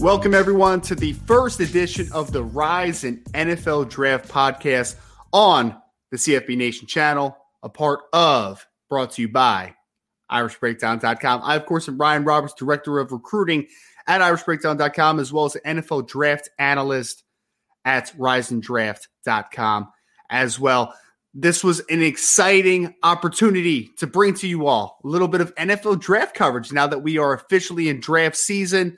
[0.00, 4.96] Welcome, everyone, to the first edition of the Rise in NFL Draft podcast
[5.30, 5.76] on
[6.10, 9.74] the CFB Nation channel, a part of, brought to you by
[10.32, 11.42] IrishBreakdown.com.
[11.44, 13.66] I, of course, am Ryan Roberts, Director of Recruiting
[14.06, 17.22] at IrishBreakdown.com, as well as NFL Draft Analyst
[17.84, 19.88] at RiseandDraft.com
[20.30, 20.94] as well.
[21.34, 26.00] This was an exciting opportunity to bring to you all a little bit of NFL
[26.00, 28.96] draft coverage now that we are officially in draft season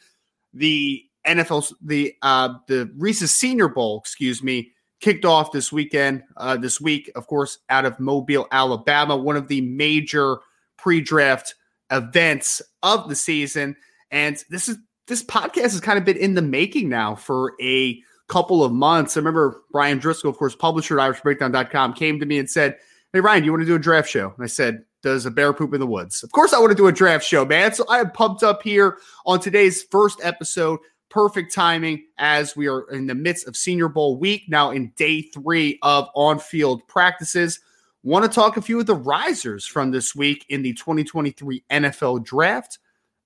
[0.53, 6.22] the NFL, the uh, the Reese's Senior Bowl, excuse me, kicked off this weekend.
[6.36, 10.38] Uh, this week, of course, out of Mobile, Alabama, one of the major
[10.78, 11.54] pre-draft
[11.91, 13.77] events of the season.
[14.10, 18.00] And this is this podcast has kind of been in the making now for a
[18.28, 19.16] couple of months.
[19.16, 22.78] I remember Brian Driscoll, of course, publisher at IrishBreakdown.com, came to me and said,
[23.12, 24.32] Hey Ryan, do you want to do a draft show?
[24.34, 26.23] And I said, does a bear poop in the woods?
[26.23, 27.75] Of course, I want to do a draft show, man.
[27.75, 30.81] So I am pumped up here on today's first episode.
[31.11, 35.23] Perfect timing as we are in the midst of Senior Bowl week, now in day
[35.23, 37.61] three of on field practices.
[38.03, 42.25] Want to talk a few of the risers from this week in the 2023 NFL
[42.25, 42.79] draft,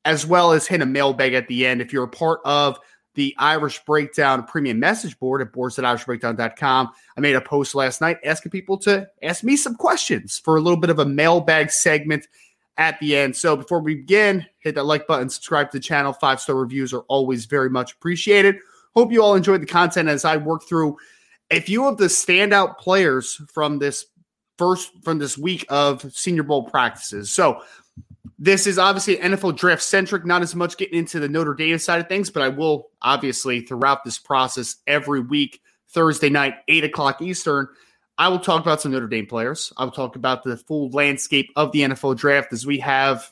[0.05, 1.81] as well as hit a mailbag at the end.
[1.81, 2.79] If you're a part of
[3.17, 6.91] the Irish Breakdown premium message board at boards at irishbreakdown.com.
[7.17, 10.61] I made a post last night asking people to ask me some questions for a
[10.61, 12.29] little bit of a mailbag segment
[12.77, 13.35] at the end.
[13.35, 16.13] So before we begin, hit that like button, subscribe to the channel.
[16.13, 18.57] Five star reviews are always very much appreciated.
[18.95, 20.97] Hope you all enjoyed the content as I work through
[21.51, 24.07] a few of the standout players from this
[24.59, 27.31] first from this week of Senior Bowl practices.
[27.31, 27.63] So
[28.39, 32.01] this is obviously NFL draft centric, not as much getting into the Notre Dame side
[32.01, 37.23] of things, but I will obviously throughout this process every week, Thursday night, 8 o'clock
[37.23, 37.69] Eastern,
[38.19, 39.73] I will talk about some Notre Dame players.
[39.77, 43.31] I will talk about the full landscape of the NFL draft as we have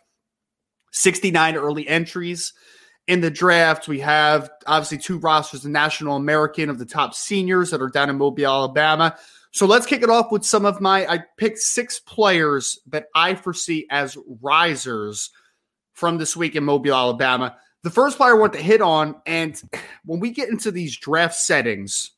[0.93, 2.53] 69 early entries
[3.07, 3.89] in the draft.
[3.89, 8.11] We have obviously two rosters, the National American of the top seniors that are down
[8.11, 9.17] in Mobile, Alabama.
[9.55, 11.07] So let's kick it off with some of my.
[11.07, 15.31] I picked six players that I foresee as risers
[15.93, 17.57] from this week in Mobile, Alabama.
[17.85, 19.63] The first player I want to hit on, and
[20.05, 22.11] when we get into these draft settings,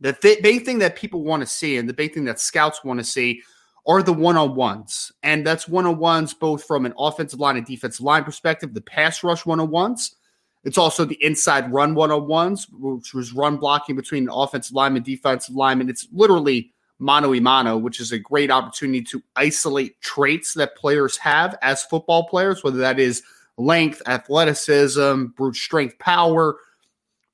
[0.00, 2.82] the th- big thing that people want to see and the big thing that scouts
[2.82, 3.42] want to see
[3.86, 5.12] are the one on ones.
[5.22, 8.80] And that's one on ones both from an offensive line and defensive line perspective, the
[8.80, 10.16] pass rush one on ones,
[10.64, 15.02] it's also the inside run one on ones, which was run blocking between offensive lineman,
[15.02, 15.90] defensive lineman.
[15.90, 21.16] It's literally mano a mano, which is a great opportunity to isolate traits that players
[21.18, 23.22] have as football players, whether that is
[23.58, 26.56] length, athleticism, brute strength, power.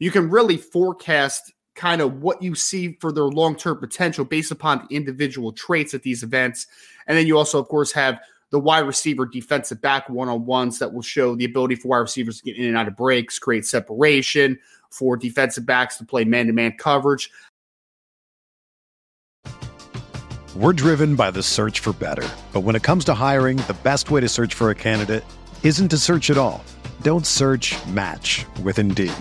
[0.01, 4.51] You can really forecast kind of what you see for their long term potential based
[4.51, 6.67] upon the individual traits at these events.
[7.07, 8.19] And then you also, of course, have
[8.51, 11.99] the wide receiver defensive back one on ones that will show the ability for wide
[11.99, 14.59] receivers to get in and out of breaks, create separation
[14.91, 17.31] for defensive backs to play man to man coverage.
[20.57, 22.29] We're driven by the search for better.
[22.53, 25.25] But when it comes to hiring, the best way to search for a candidate
[25.63, 26.65] isn't to search at all.
[27.03, 29.13] Don't search match with Indeed.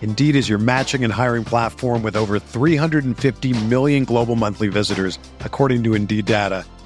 [0.00, 5.84] Indeed is your matching and hiring platform with over 350 million global monthly visitors, according
[5.84, 6.66] to Indeed data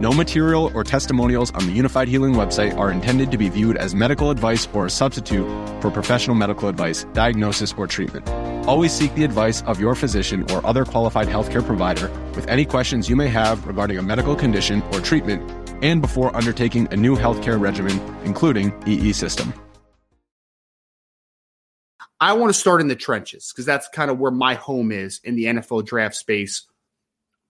[0.00, 3.94] No material or testimonials on the Unified Healing website are intended to be viewed as
[3.94, 5.46] medical advice or a substitute
[5.80, 8.28] for professional medical advice, diagnosis, or treatment.
[8.66, 13.08] Always seek the advice of your physician or other qualified healthcare provider with any questions
[13.08, 15.48] you may have regarding a medical condition or treatment
[15.80, 19.54] and before undertaking a new healthcare regimen, including EE system.
[22.18, 25.20] I want to start in the trenches because that's kind of where my home is
[25.22, 26.64] in the NFL draft space.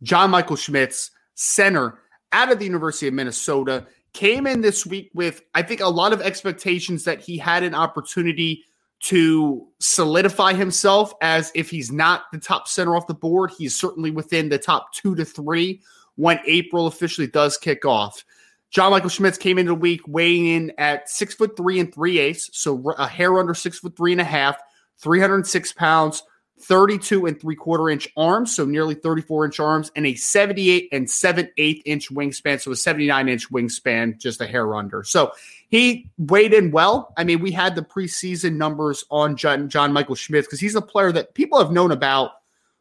[0.02, 1.98] John Michael Schmitz, center
[2.34, 6.12] out of the University of Minnesota, came in this week with, I think, a lot
[6.12, 8.64] of expectations that he had an opportunity
[9.04, 14.10] to solidify himself as if he's not the top center off the board, he's certainly
[14.10, 15.80] within the top two to three
[16.16, 18.24] when April officially does kick off.
[18.70, 22.18] John Michael Schmitz came into the week weighing in at six foot three and three
[22.18, 24.56] eighths, so a hair under six foot three and a half,
[24.98, 26.22] 306 pounds,
[26.60, 31.10] 32 and three quarter inch arms, so nearly 34 inch arms, and a 78 and
[31.10, 35.02] seven eighth inch wingspan, so a 79 inch wingspan, just a hair under.
[35.02, 35.32] So
[35.68, 37.12] he weighed in well.
[37.16, 40.82] I mean, we had the preseason numbers on John, John Michael Schmitz because he's a
[40.82, 42.30] player that people have known about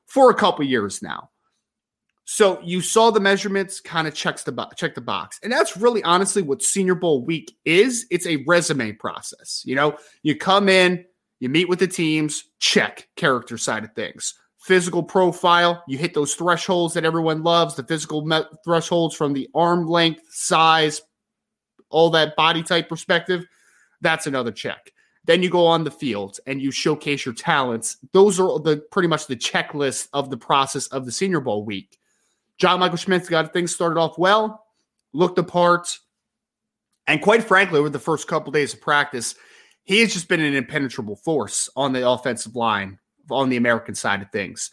[0.05, 1.29] for a couple years now.
[2.25, 6.01] So you saw the measurements, kind of checks the check the box, and that's really
[6.03, 8.05] honestly what Senior Bowl week is.
[8.11, 9.61] It's a resume process.
[9.65, 11.03] You know, you come in,
[11.43, 15.83] you meet with the teams, check character side of things, physical profile.
[15.89, 20.21] You hit those thresholds that everyone loves, the physical me- thresholds from the arm length,
[20.29, 21.01] size,
[21.89, 23.45] all that body type perspective.
[23.99, 24.93] That's another check.
[25.25, 27.97] Then you go on the field and you showcase your talents.
[28.13, 31.99] Those are the pretty much the checklist of the process of the Senior Bowl week.
[32.57, 34.63] John Michael Schmitz got things started off well,
[35.11, 35.89] looked the part,
[37.05, 39.35] and quite frankly, over the first couple days of practice,
[39.83, 43.00] he has just been an impenetrable force on the offensive line
[43.30, 44.71] on the American side of things.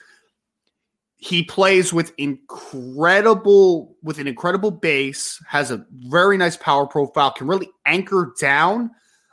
[1.16, 7.46] He plays with incredible with an incredible base, has a very nice power profile, can
[7.46, 8.90] really anchor down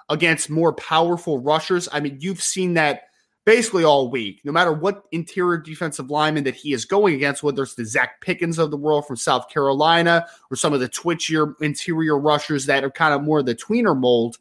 [0.09, 1.87] against more powerful rushers.
[1.91, 3.03] I mean, you've seen that
[3.45, 7.63] basically all week, no matter what interior defensive lineman that he is going against, whether
[7.63, 11.53] it's the Zacch Pickens of the world from South Carolina or some of the twitchier
[11.61, 14.37] interior rushers that are kind of more the tweener mold.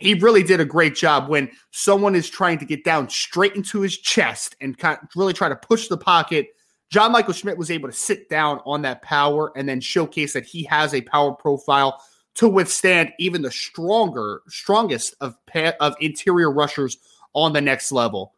[0.00, 3.80] He really did a great job when someone is trying to get down straight into
[3.80, 4.76] his chest and
[5.14, 6.48] really try to push the pocket.
[6.90, 10.44] John Michael Schmitz was able to sit down on that power and then showcase that
[10.44, 12.02] he has a power profile
[12.34, 15.36] to withstand even the stronger, strongest of
[15.80, 16.96] of interior rushers
[17.34, 18.34] on the next level.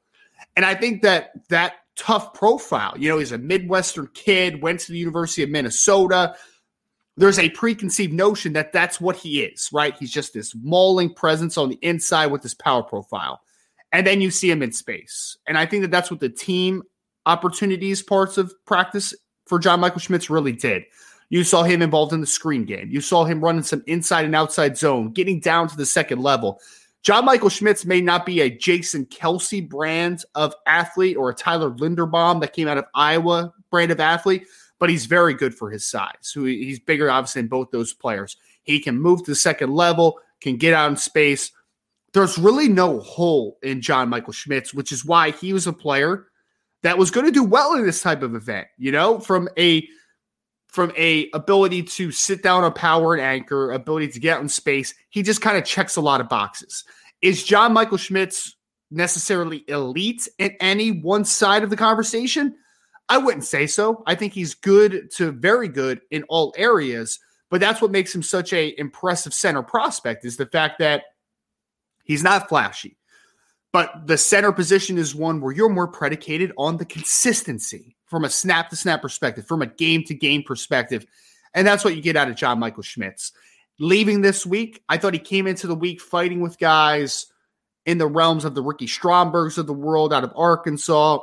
[0.56, 4.92] And I think that that tough profile, you know, he's a Midwestern kid, went to
[4.92, 6.34] the University of Minnesota.
[7.16, 9.94] There's a preconceived notion that that's what he is, right?
[9.98, 13.40] He's just this mauling presence on the inside with this power profile.
[13.92, 15.36] And then you see him in space.
[15.46, 16.82] And I think that that's what the team
[17.26, 19.14] opportunities parts of practice
[19.46, 20.84] for John Michael Schmitz really did.
[21.28, 22.88] You saw him involved in the screen game.
[22.90, 26.60] You saw him running some inside and outside zone, getting down to the second level.
[27.02, 31.70] John Michael Schmitz may not be a Jason Kelce brand of athlete or a Tyler
[31.70, 34.46] Linderbaum that came out of Iowa brand of athlete,
[34.82, 36.16] but he's very good for his size.
[36.22, 38.36] So he's bigger, obviously, than both those players.
[38.64, 41.52] He can move to the second level, can get out in space.
[42.14, 46.26] There's really no hole in John Michael Schmitz, which is why he was a player
[46.82, 49.86] that was going to do well in this type of event, you know, from a
[50.66, 54.48] from a ability to sit down on power and anchor, ability to get out in
[54.48, 54.94] space.
[55.10, 56.82] He just kind of checks a lot of boxes.
[57.20, 58.56] Is John Michael Schmitz
[58.90, 62.56] necessarily elite in any one side of the conversation?
[63.08, 64.02] I wouldn't say so.
[64.06, 67.18] I think he's good to very good in all areas,
[67.50, 71.02] but that's what makes him such a impressive center prospect is the fact that
[72.04, 72.96] he's not flashy.
[73.72, 78.30] But the center position is one where you're more predicated on the consistency from a
[78.30, 81.06] snap to snap perspective, from a game to game perspective.
[81.54, 83.32] And that's what you get out of John Michael Schmitz.
[83.78, 87.26] Leaving this week, I thought he came into the week fighting with guys
[87.86, 91.18] in the realms of the Ricky Strombergs of the world out of Arkansas.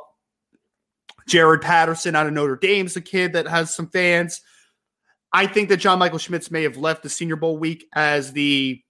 [1.29, 4.41] Jarrett Patterson out of Notre Dame's a kid that has some fans.
[5.31, 8.81] I think that John Michael Schmitz may have left the Senior Bowl week as the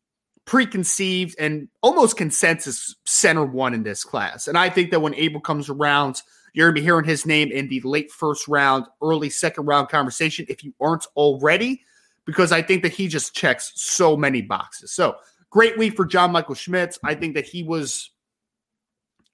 [0.45, 4.47] preconceived and almost consensus center one in this class.
[4.47, 6.21] And I think that when Abel comes around,
[6.53, 9.89] you're going to be hearing his name in the late first round, early second round
[9.89, 11.83] conversation if you aren't already,
[12.25, 14.93] because I think that he just checks so many boxes.
[14.93, 15.17] So
[15.49, 16.97] great week for John Michael Schmitz.
[17.03, 18.11] I think that he was.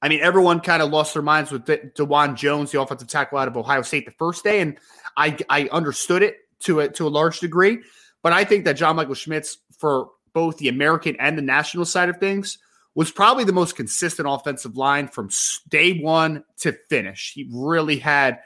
[0.05, 3.39] I mean, everyone kind of lost their minds with De- Dawand Jones, the offensive tackle
[3.39, 4.77] out of Ohio State, the first day, and
[5.17, 7.79] I I understood it to a to a large degree.
[8.21, 12.09] But I think that John Michael Schmitz, for both the American and the national side
[12.09, 12.59] of things,
[12.93, 15.31] was probably the most consistent offensive line from
[15.69, 17.33] day one to finish.
[17.33, 18.41] He really had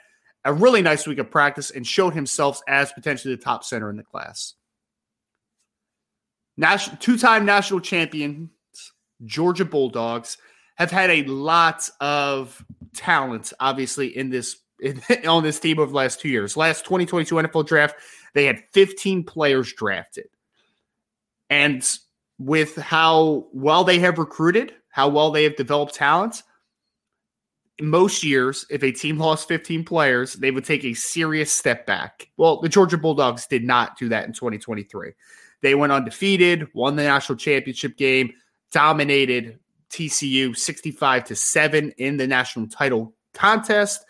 [0.45, 3.97] a really nice week of practice and showed himself as potentially the top center in
[3.97, 4.53] the class.
[6.55, 8.49] National, two-time national champions,
[9.25, 10.37] Georgia Bulldogs,
[10.79, 12.63] have had a lot of
[12.95, 16.57] talent, obviously, in this in, on this team over the last two years.
[16.57, 17.95] Last 2022 NFL draft,
[18.33, 20.29] they had 15 players drafted.
[21.49, 21.87] And
[22.37, 26.43] with how well they have recruited, how well they have developed talent,
[27.81, 32.27] most years, if a team lost 15 players, they would take a serious step back.
[32.37, 35.13] Well, the Georgia Bulldogs did not do that in 2023.
[35.61, 38.33] They went undefeated, won the national championship game,
[38.71, 39.59] dominated
[39.91, 44.05] TCU 65 to 7 in the national title contest.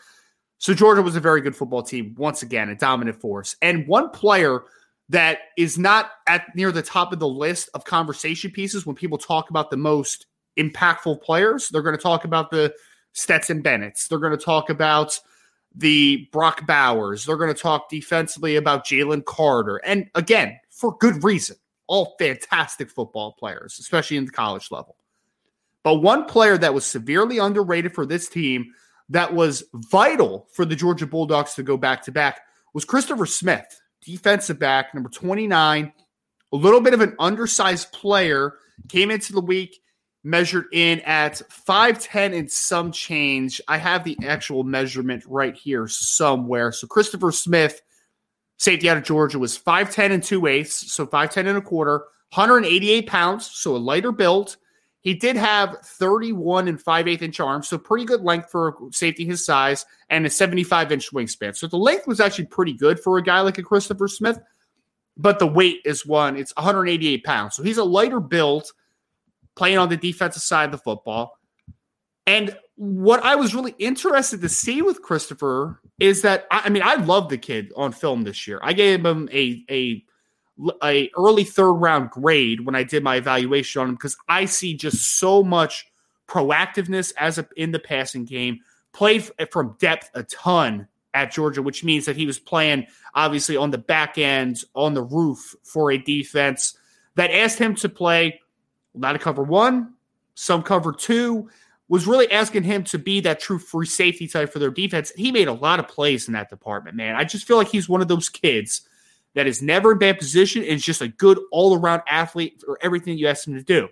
[0.58, 3.56] So Georgia was a very good football team once again, a dominant force.
[3.62, 4.64] And one player
[5.10, 9.18] that is not at near the top of the list of conversation pieces when people
[9.18, 11.70] talk about the most impactful players.
[11.70, 12.74] They're going to talk about the
[13.14, 14.08] Stetson Bennett's.
[14.08, 15.20] They're going to talk about
[15.74, 17.26] the Brock Bowers.
[17.26, 19.78] They're going to talk defensively about Jalen Carter.
[19.78, 21.56] And again, for good reason.
[21.88, 24.96] All fantastic football players, especially in the college level.
[25.90, 28.76] But one player that was severely underrated for this team
[29.10, 32.42] that was vital for the Georgia Bulldogs to go back to back
[32.76, 35.92] was Christopher Smith, defensive back, number 29.
[36.54, 38.54] A little bit of an undersized player,
[38.88, 39.82] came into the week,
[40.24, 43.60] measured in at 5'10 and some change.
[43.68, 46.72] I have the actual measurement right here somewhere.
[46.72, 47.82] So Christopher Smith,
[48.58, 52.06] safety out of Georgia, was 5'10 and 2 eighths, so 5'10 and a quarter,
[52.36, 54.58] 188 pounds, so a lighter build.
[55.02, 59.26] He did have 31 and 5 8 inch arms, so pretty good length for safety
[59.26, 61.56] his size, and a 75 inch wingspan.
[61.56, 64.40] So the length was actually pretty good for a guy like a Christopher Smith,
[65.16, 66.36] but the weight is one.
[66.36, 67.56] It's 188 pounds.
[67.56, 68.72] So he's a lighter build
[69.56, 71.38] playing on the defensive side of the football.
[72.28, 76.96] And what I was really interested to see with Christopher is that I mean I
[76.96, 78.60] love the kid on film this year.
[78.62, 80.04] I gave him a a
[80.84, 84.74] a early third round grade when I did my evaluation on him because I see
[84.74, 85.88] just so much
[86.28, 88.60] proactiveness as a, in the passing game.
[88.92, 93.72] Played from depth a ton at Georgia, which means that he was playing obviously on
[93.72, 96.78] the back end, on the roof for a defense
[97.16, 98.42] that asked him to play
[98.96, 99.94] not a cover one,
[100.36, 101.50] some cover two,
[101.88, 105.12] was really asking him to be that true free safety type for their defense.
[105.16, 107.16] He made a lot of plays in that department, man.
[107.16, 108.88] I just feel like he's one of those kids
[109.36, 112.78] that is never in bad position and is just a good all around athlete for
[112.82, 113.88] everything you ask him to do.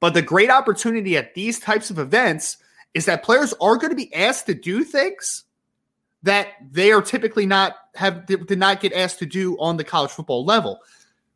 [0.00, 2.58] But the great opportunity at these types of events
[2.92, 5.44] is that players are going to be asked to do things
[6.22, 10.10] that they are typically not have did not get asked to do on the college
[10.10, 10.80] football level.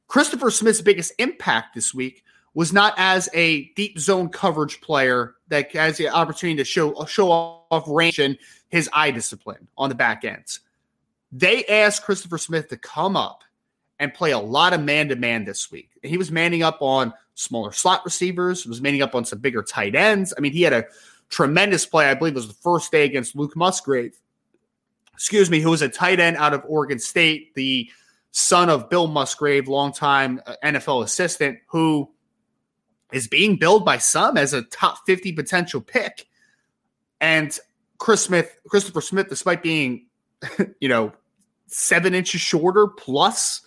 [0.07, 5.71] Christopher Smith's biggest impact this week was not as a deep zone coverage player that
[5.73, 10.25] has the opportunity to show show off range and his eye discipline on the back
[10.25, 10.61] ends.
[11.31, 13.43] They asked Christopher Smith to come up
[13.99, 15.91] and play a lot of man to man this week.
[16.03, 19.95] He was manning up on smaller slot receivers, was manning up on some bigger tight
[19.95, 20.33] ends.
[20.37, 20.85] I mean, he had a
[21.29, 22.07] tremendous play.
[22.07, 24.19] I believe it was the first day against Luke Musgrave,
[25.15, 27.91] excuse me, who was a tight end out of Oregon State, the
[28.31, 32.11] son of Bill Musgrave, longtime uh, NFL assistant, who
[33.13, 36.27] is being billed by some as a top 50 potential pick.
[37.21, 37.57] And
[37.99, 40.07] Chris Smith, Christopher Smith, despite being,
[40.81, 41.13] you know,
[41.67, 43.63] seven inches shorter plus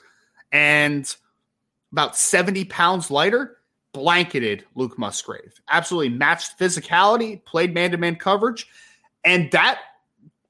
[0.51, 1.15] and
[1.91, 3.57] about 70 pounds lighter,
[3.93, 5.59] blanketed Luke Musgrave.
[5.69, 8.67] Absolutely matched physicality, played man to man coverage.
[9.23, 9.79] And that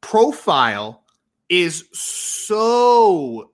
[0.01, 1.04] profile
[1.50, 3.51] is so,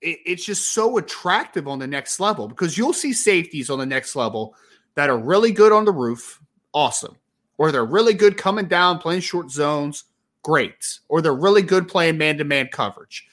[0.00, 4.16] it's just so attractive on the next level because you'll see safeties on the next
[4.16, 4.54] level
[4.94, 6.40] that are really good on the roof.
[6.72, 7.16] Awesome.
[7.58, 10.04] Or they're really good coming down, playing short zones.
[10.46, 11.00] Great.
[11.08, 13.26] Or they're really good playing man to man coverage.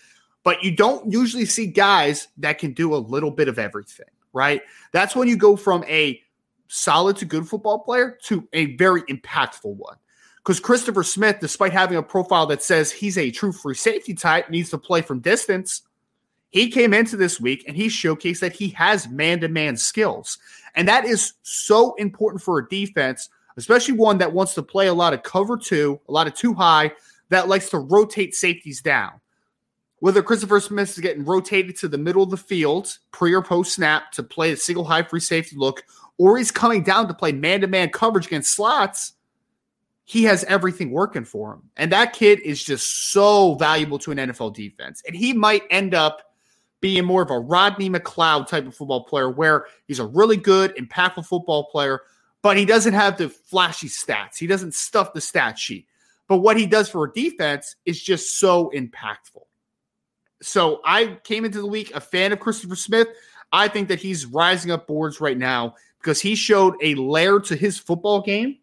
[0.43, 4.61] But you don't usually see guys that can do a little bit of everything right?
[4.91, 6.21] That's when you go from a
[6.67, 9.95] solid to good football player to a very impactful one.
[10.37, 14.49] Because Christopher Smith, despite having a profile that says he's a true free safety type,
[14.49, 15.83] needs to play from distance,
[16.49, 20.37] he came into this week and he showcased that he has man to man skills.
[20.75, 24.93] And that is so important for a defense, especially one that wants to play a
[24.93, 26.91] lot of cover two, a lot of two high,
[27.29, 29.19] that likes to rotate safeties down
[30.03, 33.71] whether Christopher Smith is getting rotated to the middle of the field pre or post
[33.71, 35.81] snap to play a single high free safety look,
[36.17, 39.13] or he's coming down to play man to man coverage against slots,
[40.03, 41.61] he has everything working for him.
[41.77, 45.01] And that kid is just so valuable to an NFL defense.
[45.07, 46.21] And he might end up
[46.81, 50.75] being more of a Rodney McLeod type of football player where he's a really good,
[50.75, 52.01] impactful football player,
[52.43, 54.37] but he doesn't have the flashy stats.
[54.37, 55.87] He doesn't stuff the stat sheet.
[56.27, 59.45] But what he does for a defense is just so impactful.
[60.41, 63.07] So I came into the week a fan of Christopher Smith.
[63.51, 67.55] I think that he's rising up boards right now because he showed a layer to
[67.55, 68.57] his football game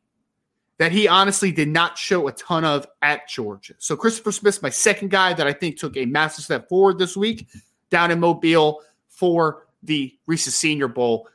[0.79, 3.75] that he honestly did not show a ton of at Georgia.
[3.79, 7.17] So Christopher Smith's my second guy that I think took a massive step forward this
[7.17, 7.47] week
[7.89, 11.29] down in Mobile for the Reese's Senior Bowl.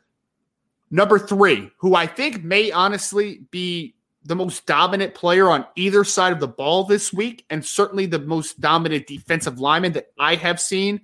[0.92, 6.34] Number three, who I think may honestly be the most dominant player on either side
[6.34, 10.60] of the ball this week, and certainly the most dominant defensive lineman that I have
[10.60, 11.02] seen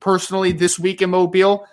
[0.00, 1.66] personally this week in Mobile.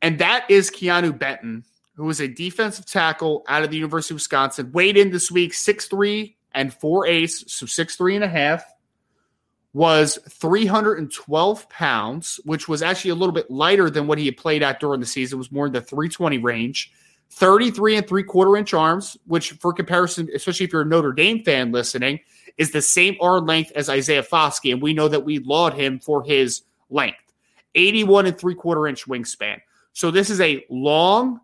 [0.00, 4.16] And that is Keanu Benton, who is a defensive tackle out of the University of
[4.16, 4.72] Wisconsin.
[4.72, 8.64] Weighed in this week, six three and 4 eighths, so six three and a half.
[9.76, 14.62] Was 312 pounds, which was actually a little bit lighter than what he had played
[14.62, 15.36] at during the season.
[15.36, 16.90] It was more in the 320 range.
[17.28, 21.44] 33 and three quarter inch arms, which for comparison, especially if you're a Notre Dame
[21.44, 22.20] fan listening,
[22.56, 24.72] is the same arm length as Isaiah Foskey.
[24.72, 27.18] And we know that we laud him for his length
[27.74, 29.60] 81 and three quarter inch wingspan.
[29.92, 31.40] So this is a long,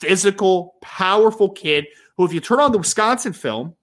[0.00, 3.76] physical, powerful kid who, if you turn on the Wisconsin film,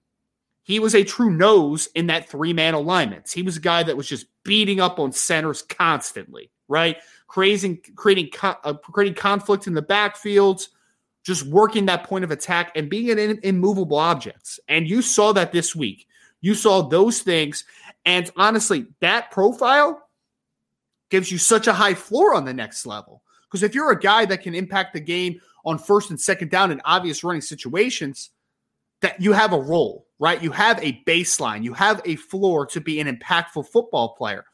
[0.64, 3.32] he was a true nose in that three man alignments.
[3.32, 6.96] He was a guy that was just beating up on centers constantly, right?
[7.28, 10.68] Creating, creating, uh, creating conflict in the backfields,
[11.22, 14.58] just working that point of attack and being an immovable objects.
[14.68, 16.06] And you saw that this week.
[16.40, 17.64] You saw those things.
[18.06, 20.08] And honestly, that profile
[21.10, 23.22] gives you such a high floor on the next level.
[23.50, 26.70] Because if you're a guy that can impact the game on first and second down
[26.70, 28.30] in obvious running situations,
[29.02, 30.42] that you have a role, right?
[30.42, 34.44] You have a baseline, you have a floor to be an impactful football player.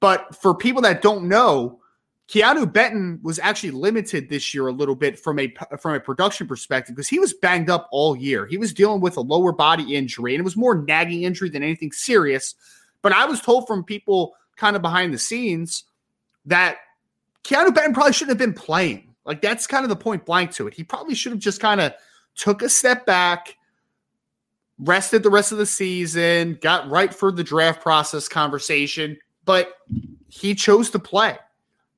[0.00, 1.80] But for people that don't know,
[2.28, 6.48] Keanu Benton was actually limited this year a little bit from a from a production
[6.48, 8.46] perspective because he was banged up all year.
[8.46, 11.62] He was dealing with a lower body injury and it was more nagging injury than
[11.62, 12.54] anything serious.
[13.00, 15.84] But I was told from people kind of behind the scenes
[16.46, 16.78] that
[17.44, 19.14] Keanu Benton probably shouldn't have been playing.
[19.24, 20.74] Like that's kind of the point blank to it.
[20.74, 21.92] He probably should have just kind of
[22.34, 23.56] took a step back,
[24.78, 29.74] rested the rest of the season, got right for the draft process conversation, but
[30.28, 31.38] he chose to play.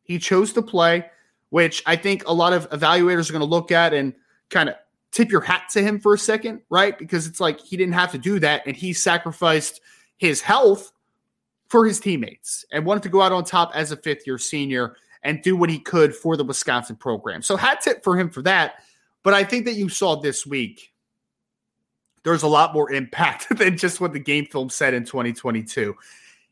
[0.04, 1.06] He chose to play,
[1.50, 4.14] which I think a lot of evaluators are going to look at and
[4.50, 4.76] kind of
[5.10, 6.98] tip your hat to him for a second, right?
[6.98, 9.80] Because it's like he didn't have to do that and he sacrificed
[10.18, 10.92] his health
[11.68, 14.96] for his teammates and wanted to go out on top as a fifth year senior
[15.22, 17.42] and do what he could for the Wisconsin program.
[17.42, 18.76] So hat tip for him for that.
[19.22, 20.92] But I think that you saw this week
[22.24, 25.94] there's a lot more impact than just what the game film said in 2022.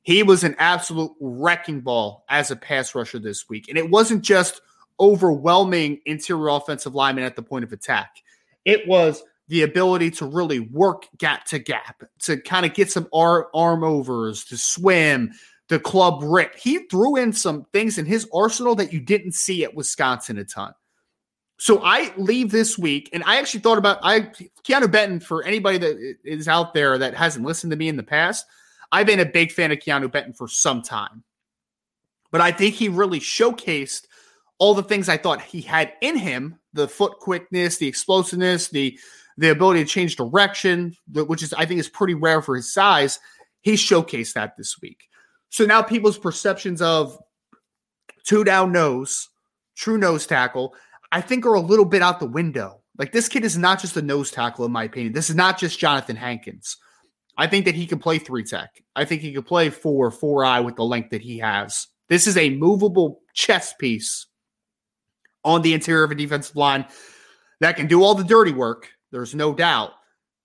[0.03, 3.69] He was an absolute wrecking ball as a pass rusher this week.
[3.69, 4.61] And it wasn't just
[5.01, 8.23] overwhelming interior offensive linemen at the point of attack,
[8.65, 13.09] it was the ability to really work gap to gap, to kind of get some
[13.13, 15.31] arm, overs, to swim,
[15.69, 16.57] the club rip.
[16.57, 20.45] He threw in some things in his arsenal that you didn't see at Wisconsin a
[20.45, 20.73] ton.
[21.59, 24.21] So I leave this week, and I actually thought about I
[24.67, 28.03] Keanu Benton for anybody that is out there that hasn't listened to me in the
[28.03, 28.47] past.
[28.93, 31.25] I've been a big fan of Keanu Benton for some time,
[32.31, 34.07] but I think he really showcased
[34.59, 38.99] all the things I thought he had in him the foot quickness, the explosiveness, the
[39.39, 43.19] the ability to change direction, which is I think is pretty rare for his size.
[43.63, 45.09] He showcased that this week.
[45.49, 47.19] So now people's perceptions of
[48.25, 49.29] two down nose,
[49.75, 50.75] true nose tackle,
[51.13, 52.83] I think are a little bit out the window.
[52.99, 55.13] Like this kid is not just a nose tackle, in my opinion.
[55.13, 56.77] This is not just Jonathan Hankins.
[57.37, 58.71] I think that he can play three tech.
[58.95, 61.87] I think he could play four, four eye with the length that he has.
[62.09, 64.27] This is a movable chess piece
[65.45, 66.87] on the interior of a defensive line
[67.61, 68.89] that can do all the dirty work.
[69.13, 69.93] There's no doubt.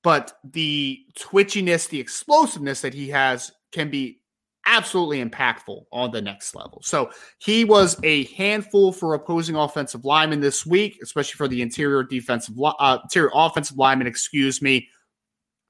[0.03, 4.20] But the twitchiness, the explosiveness that he has can be
[4.65, 6.81] absolutely impactful on the next level.
[6.83, 12.03] So he was a handful for opposing offensive linemen this week, especially for the interior
[12.03, 14.87] defensive, uh, interior offensive linemen, excuse me,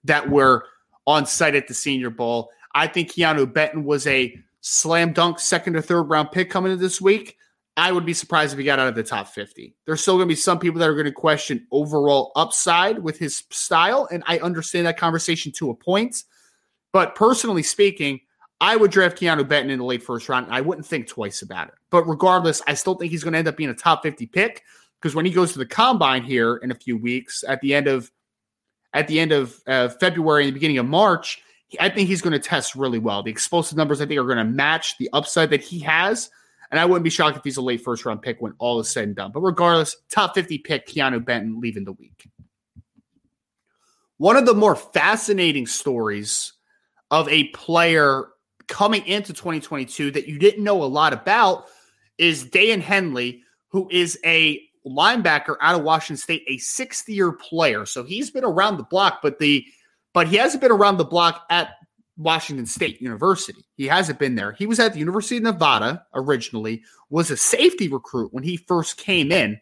[0.03, 0.65] that were
[1.07, 2.49] on site at the Senior Bowl.
[2.73, 6.83] I think Keanu Benton was a slam dunk second or third round pick coming into
[6.83, 7.37] this week.
[7.77, 9.73] I would be surprised if he got out of the top 50.
[9.85, 13.17] There's still going to be some people that are going to question overall upside with
[13.17, 16.23] his style, and I understand that conversation to a point.
[16.91, 18.19] But personally speaking,
[18.61, 20.45] I would draft Keanu Benton in the late first round.
[20.51, 21.73] I wouldn't think twice about it.
[21.89, 24.63] But regardless, I still think he's going to end up being a top 50 pick
[25.01, 27.87] because when he goes to the combine here in a few weeks at the end
[27.87, 28.11] of
[28.93, 31.41] at the end of uh, February and the beginning of March,
[31.79, 33.23] I think he's going to test really well.
[33.23, 36.29] The explosive numbers I think are going to match the upside that he has.
[36.69, 38.89] And I wouldn't be shocked if he's a late first round pick when all is
[38.89, 39.31] said and done.
[39.31, 42.29] But regardless, top 50 pick, Keanu Benton leaving the week.
[44.17, 46.53] One of the more fascinating stories
[47.09, 48.27] of a player
[48.71, 51.65] coming into 2022 that you didn't know a lot about
[52.17, 57.85] is Daiyan Henley, who is a linebacker out of Washington State, a sixth year player.
[57.85, 59.65] So he's been around the block, but the
[60.13, 61.71] but he hasn't been around the block at
[62.17, 63.63] Washington State University.
[63.75, 64.53] He hasn't been there.
[64.53, 68.97] He was at the University of Nevada originally, was a safety recruit when he first
[68.97, 69.59] came in.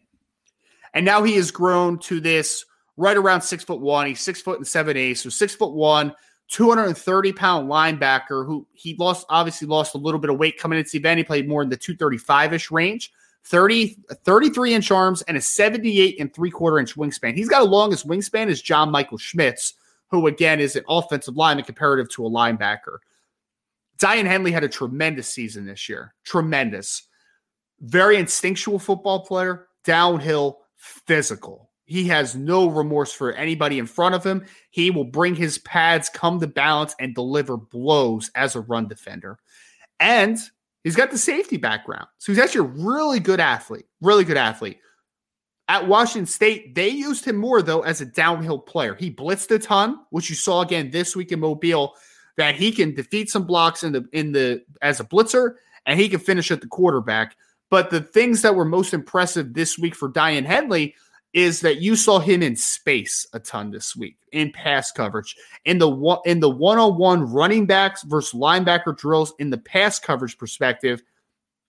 [0.94, 2.64] And now he has grown to this
[2.96, 4.08] right around six foot one.
[4.08, 6.14] He's six foot and seven eighths, so six foot one,
[6.50, 10.92] 230 pound linebacker who he lost, obviously lost a little bit of weight coming into
[10.92, 11.20] the event.
[11.20, 13.12] He played more in the 235 ish range,
[13.46, 17.36] 30, 33 inch arms, and a 78 and three quarter inch wingspan.
[17.36, 19.76] He's got a longest wingspan as John Michael Schmitz,
[20.10, 22.98] who again is an offensive lineman comparative to a linebacker.
[24.00, 26.16] Daiyan Henley had a tremendous season this year.
[26.24, 27.04] Tremendous.
[27.82, 31.69] Very instinctual football player, downhill, physical.
[31.90, 34.46] He has no remorse for anybody in front of him.
[34.70, 39.40] He will bring his pads, come to balance, and deliver blows as a run defender.
[40.00, 40.38] And
[40.84, 42.06] he's got the safety background.
[42.20, 44.78] So he's actually a really good athlete, really good athlete.
[45.68, 48.94] At Washington State, they used him more, though, as a downhill player.
[48.94, 51.96] He blitzed a ton, which you saw again this week in Mobile,
[52.38, 55.56] that he can defeat some blocks in the in the as a blitzer,
[55.88, 57.36] and he can finish at the quarterback.
[57.72, 60.94] But the things that were most impressive this week for Daiyan Henley–
[61.34, 65.36] is that you saw him in space a ton this week in pass coverage.
[65.66, 70.38] In the one in the one-on-one running backs versus linebacker drills in the pass coverage
[70.38, 71.02] perspective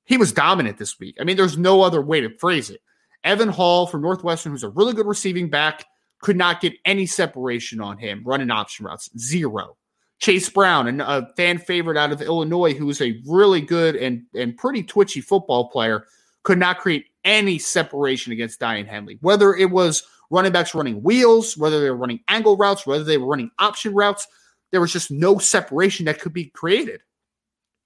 [0.05, 1.17] he was dominant this week.
[1.21, 2.81] I mean there's no other way to phrase it.
[3.23, 5.85] Evan Hull from northwestern who's a really good receiving back
[6.21, 9.77] could not get any separation on him running option routes zero.
[10.21, 14.57] Chase brown a fan favorite out of illinois who is a really good and and
[14.57, 16.07] pretty twitchy football player
[16.45, 21.57] could not create any separation against Daiyan Henley, whether it was running backs running wheels,
[21.57, 24.27] whether they were running angle routes, whether they were running option routes.
[24.71, 27.03] There was just no separation that could be created.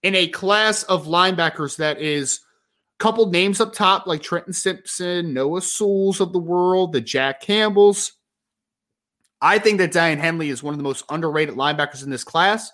[0.03, 2.41] In a class of linebackers that is
[2.99, 8.13] couple names up top like Trenton Simpson, Noah Sewells of the world, the Jack Campbells.
[9.41, 12.71] I think that Daiyan Henley is one of the most underrated linebackers in this class.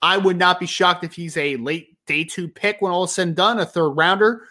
[0.00, 3.12] I would not be shocked if he's a late day two pick when all is
[3.12, 4.42] said and done, a third rounder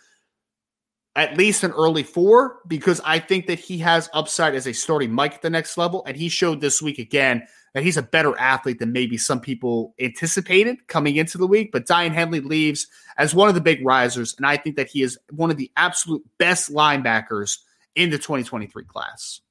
[1.18, 5.12] at least an early four because I think that he has upside as a starting
[5.12, 6.04] Mike at the next level.
[6.06, 9.96] And he showed this week again that he's a better athlete than maybe some people
[10.00, 11.72] anticipated coming into the week.
[11.72, 12.86] But Daiyan Henley leaves
[13.18, 14.36] as one of the big risers.
[14.38, 17.58] And I think that he is one of the absolute best linebackers
[17.96, 19.42] in the 2023 class.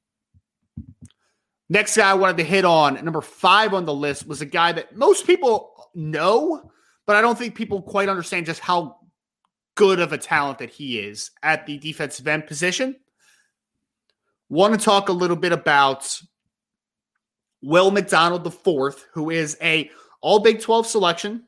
[1.68, 4.70] Next guy I wanted to hit on, number five on the list, was a guy
[4.70, 6.70] that most people know,
[7.06, 8.98] but I don't think people quite understand just how
[9.76, 12.96] good of a talent that he is at the defensive end position.
[14.48, 16.20] Want to talk a little bit about
[17.62, 21.44] Will McDonald the fourth, who is a All Big Twelve selection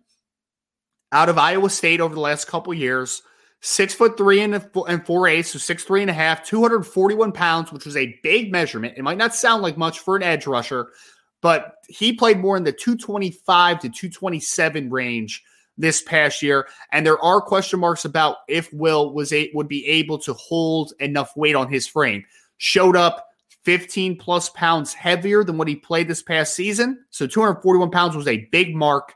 [1.10, 3.22] out of Iowa State over the last couple years.
[3.60, 4.54] Six foot three and,
[4.86, 8.52] and four eighths, so six three and a half, 241 pounds, which was a big
[8.52, 8.94] measurement.
[8.96, 10.92] It might not sound like much for an edge rusher,
[11.40, 15.42] but he played more in the 225 to 227 range
[15.78, 19.86] this past year, and there are question marks about if Will was a, would be
[19.86, 22.24] able to hold enough weight on his frame.
[22.58, 23.28] Showed up
[23.64, 27.04] 15 plus pounds heavier than what he played this past season.
[27.10, 29.14] So 241 pounds was a big mark.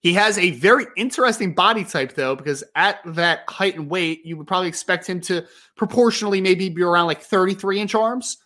[0.00, 4.36] He has a very interesting body type, though, because at that height and weight, you
[4.36, 8.36] would probably expect him to proportionally maybe be around like 33 inch arms,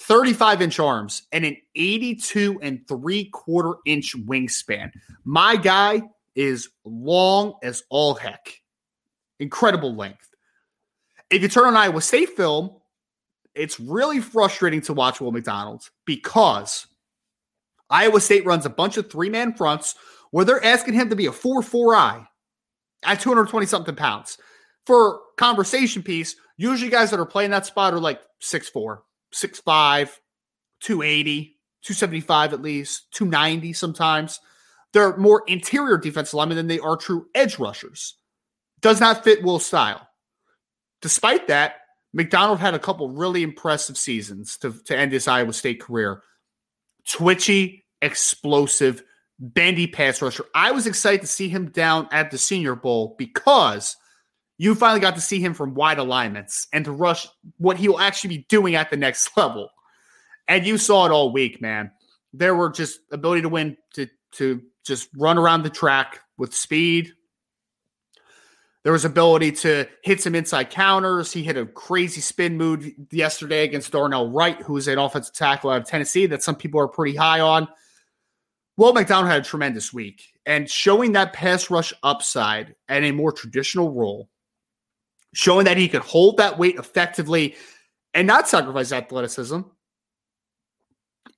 [0.00, 4.90] 35 inch arms, and an 82 and three quarter inch wingspan.
[5.24, 6.02] My guy
[6.34, 8.60] is long as all heck.
[9.40, 10.28] Incredible length.
[11.30, 12.70] If you turn on Iowa State film,
[13.54, 16.86] it's really frustrating to watch Will McDonald because
[17.90, 19.96] Iowa State runs a bunch of three man fronts
[20.30, 22.28] where they're asking him to be a 4 4 I
[23.04, 24.38] at 220 something pounds.
[24.86, 28.98] For conversation piece, usually guys that are playing that spot are like 6'4,
[29.34, 30.10] 6'5,
[30.80, 34.40] 280, 275 at least, 290 sometimes.
[34.92, 38.14] They're more interior defensive linemen than they are true edge rushers.
[38.80, 40.08] Does not fit Will's style.
[41.02, 41.76] Despite that,
[42.12, 46.22] McDonald had a couple really impressive seasons to, to end his Iowa State career.
[47.06, 49.02] Twitchy, explosive,
[49.38, 50.44] bendy pass rusher.
[50.54, 53.96] I was excited to see him down at the Senior Bowl because
[54.58, 58.36] you finally got to see him from wide alignments and to rush what he'll actually
[58.36, 59.70] be doing at the next level.
[60.48, 61.92] And you saw it all week, man.
[62.32, 67.12] There were just ability to win to to just run around the track with speed.
[68.84, 71.32] There was ability to hit some inside counters.
[71.32, 75.70] He hit a crazy spin move yesterday against Darnell Wright, who is an offensive tackle
[75.70, 77.68] out of Tennessee that some people are pretty high on.
[78.76, 83.32] Will McDonald had a tremendous week and showing that pass rush upside and a more
[83.32, 84.30] traditional role,
[85.38, 87.54] showing that he could hold that weight effectively
[88.12, 89.60] and not sacrifice athleticism.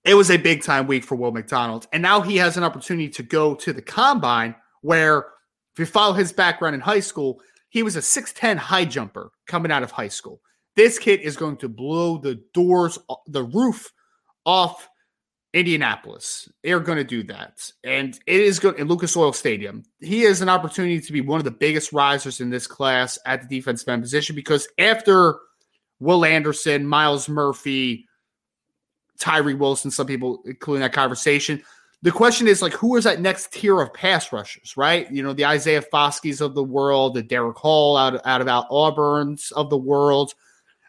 [0.07, 1.87] It was a big time week for Will McDonald.
[1.93, 5.27] And now he has an opportunity to go to the combine where,
[5.75, 9.71] if you follow his background in high school, he was a 6'10 high jumper coming
[9.71, 10.41] out of high school.
[10.77, 13.93] This kid is going to blow the doors, the roof
[14.47, 14.89] off
[15.53, 16.49] Indianapolis.
[16.63, 17.71] They're going to do that.
[17.83, 19.83] And it is good in Lucas Oil Stadium.
[20.01, 23.43] He has an opportunity to be one of the biggest risers in this class at
[23.43, 25.39] the defensive end position because after
[25.99, 28.07] Will Anderson, Myles Murphy,
[29.19, 31.63] Tyree Wilson, some people including that conversation,
[32.03, 35.11] the question is like, who is that next tier of pass rushers, right?
[35.11, 38.67] You know, the Isaiah Foskey's of the world, the Derick Hall out, out of out
[38.71, 40.33] Auburn's of the world.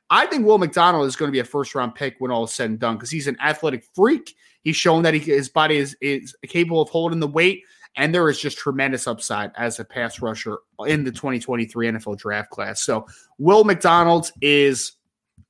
[0.09, 2.51] I think Will McDonald is going to be a first round pick when all is
[2.51, 4.35] said and done because he's an athletic freak.
[4.63, 7.63] He's shown that he, his body is, is capable of holding the weight,
[7.97, 12.49] and there is just tremendous upside as a pass rusher in the 2023 NFL draft
[12.49, 12.81] class.
[12.81, 13.05] So,
[13.37, 14.93] Will McDonald is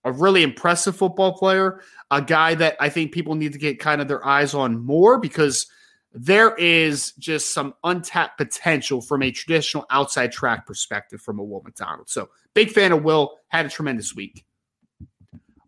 [0.04, 4.02] a really impressive football player, a guy that I think people need to get kind
[4.02, 5.68] of their eyes on more because
[6.14, 11.62] there is just some untapped potential from a traditional outside track perspective from a Will
[11.62, 12.10] McDonald.
[12.10, 14.46] So, big fan of Will, had a tremendous week.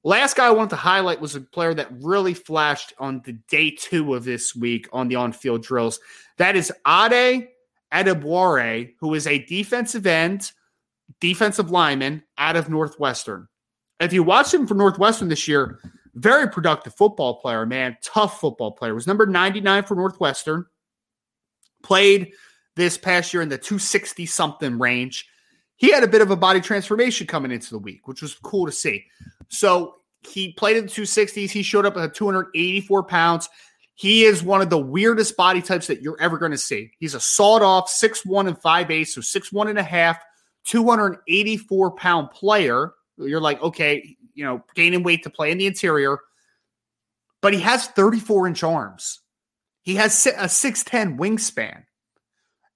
[0.05, 3.71] Last guy I wanted to highlight was a player that really flashed on the day
[3.71, 5.99] two of this week on the on field drills.
[6.37, 7.47] That is Ade
[7.93, 10.51] Adebawore, who is a defensive end,
[11.21, 13.47] defensive lineman out of Northwestern.
[14.01, 15.79] If you watch him for Northwestern this year,
[16.15, 17.97] very productive football player, man.
[18.03, 18.93] Tough football player.
[18.93, 20.65] Was number 99 for Northwestern.
[21.81, 22.33] Played
[22.75, 25.27] this past year in the 260 something range
[25.83, 28.65] he had a bit of a body transformation coming into the week, which was cool
[28.65, 29.03] to see.
[29.49, 31.49] So he played in the 260s.
[31.49, 33.49] He showed up at 284 pounds.
[33.93, 36.91] He is one of the weirdest body types that you're ever going to see.
[36.99, 40.23] He's a sawed off 6'1 and 5'8, so 6'1 and a half,
[40.67, 42.93] 284 pound player.
[43.17, 46.17] You're like, okay, you know, gaining weight to play in the interior,
[47.41, 49.19] but he has 34 inch arms.
[49.81, 51.83] He has a 6'10 wingspan.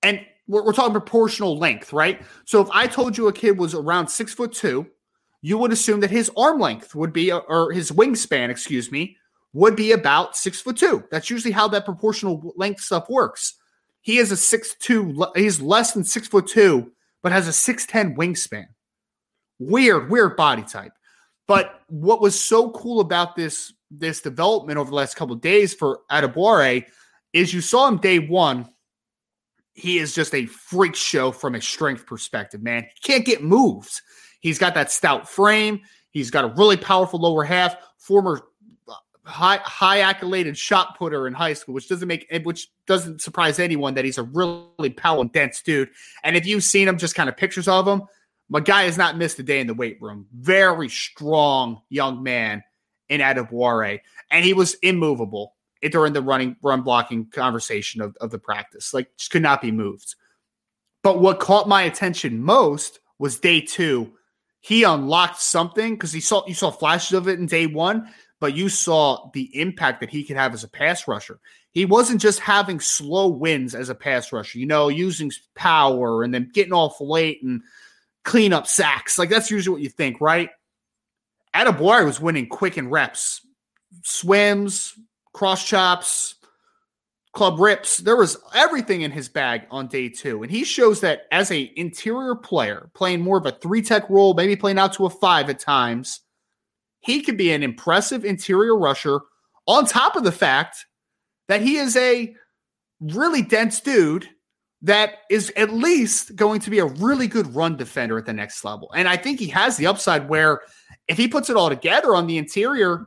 [0.04, 2.22] And we're, we're talking proportional length, right?
[2.46, 4.88] So if I told you a kid was around six foot two,
[5.42, 9.18] you would assume that his arm length would be, uh, or his wingspan, excuse me,
[9.54, 11.04] would be about six foot two.
[11.12, 13.56] That's usually how that proportional length stuff works.
[14.02, 15.26] He is a six two.
[15.36, 18.68] He's less than six foot two, but has a six ten wingspan.
[19.60, 20.94] Weird, weird body type.
[21.48, 26.02] But what was so cool about this this development over the last couple days for
[26.12, 26.86] Adebawore
[27.32, 28.70] is you saw him day one
[29.78, 32.88] he is just a freak show from a strength perspective, man.
[32.96, 34.02] He can't get moves.
[34.40, 35.82] He's got that stout frame.
[36.10, 37.78] He's got a really powerful lower half.
[38.00, 38.42] Former
[38.88, 43.60] uh, high high accoladed shot putter in high school, which doesn't make which doesn't surprise
[43.60, 45.90] anyone that he's a really powerful dense dude.
[46.24, 48.02] And if you've seen him, just kind of pictures of him,
[48.50, 50.26] my guy has not missed a day in the weight room.
[50.34, 52.64] Very strong young man
[53.10, 54.00] in Adebawore,
[54.32, 58.94] and he was immovable during the running run blocking conversation of, of the practice.
[58.94, 60.16] Like just could not be moved.
[61.04, 64.14] But what caught my attention most was day two.
[64.62, 68.10] he unlocked something because he saw you saw flashes of it in day one,
[68.40, 71.40] but you saw the impact that he could have as a pass rusher.
[71.72, 76.34] He wasn't just having slow wins as a pass rusher, you know, using power and
[76.34, 77.62] then getting off late and
[78.26, 79.18] clean up sacks.
[79.18, 80.50] Like that's usually what you think, right?
[81.56, 83.42] Adebawore was winning quick and reps,
[84.04, 84.94] swims,
[85.38, 86.34] cross chops,
[87.34, 87.98] club rips.
[87.98, 90.42] There was everything in his bag on day two.
[90.42, 94.34] And he shows that as a interior player, playing more of a three tech role,
[94.34, 96.22] maybe playing out to a five at times,
[97.02, 99.20] he could be an impressive interior rusher
[99.68, 100.88] on top of the fact
[101.48, 102.36] that he is a
[103.00, 104.28] really dense dude
[104.82, 108.66] that is at least going to be a really good run defender at the next
[108.66, 108.92] level.
[108.96, 110.62] And I think he has the upside where
[111.08, 113.06] if he puts it all together on the interior,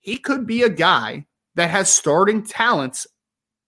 [0.00, 1.26] he could be a guy
[1.60, 3.06] that has starting talents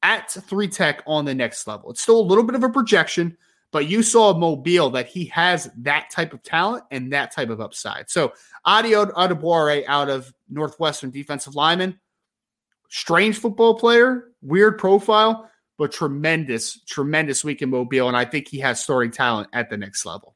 [0.03, 1.91] at three tech on the next level.
[1.91, 3.37] It's still a little bit of a projection,
[3.71, 7.61] but you saw Mobile that he has that type of talent and that type of
[7.61, 8.09] upside.
[8.09, 8.33] So
[8.65, 12.01] Adio Adebawore out of Northwestern defensive lineman,
[12.89, 18.09] strange football player, weird profile, but tremendous, tremendous week in Mobile.
[18.09, 20.35] And I think he has starting talent at the next level.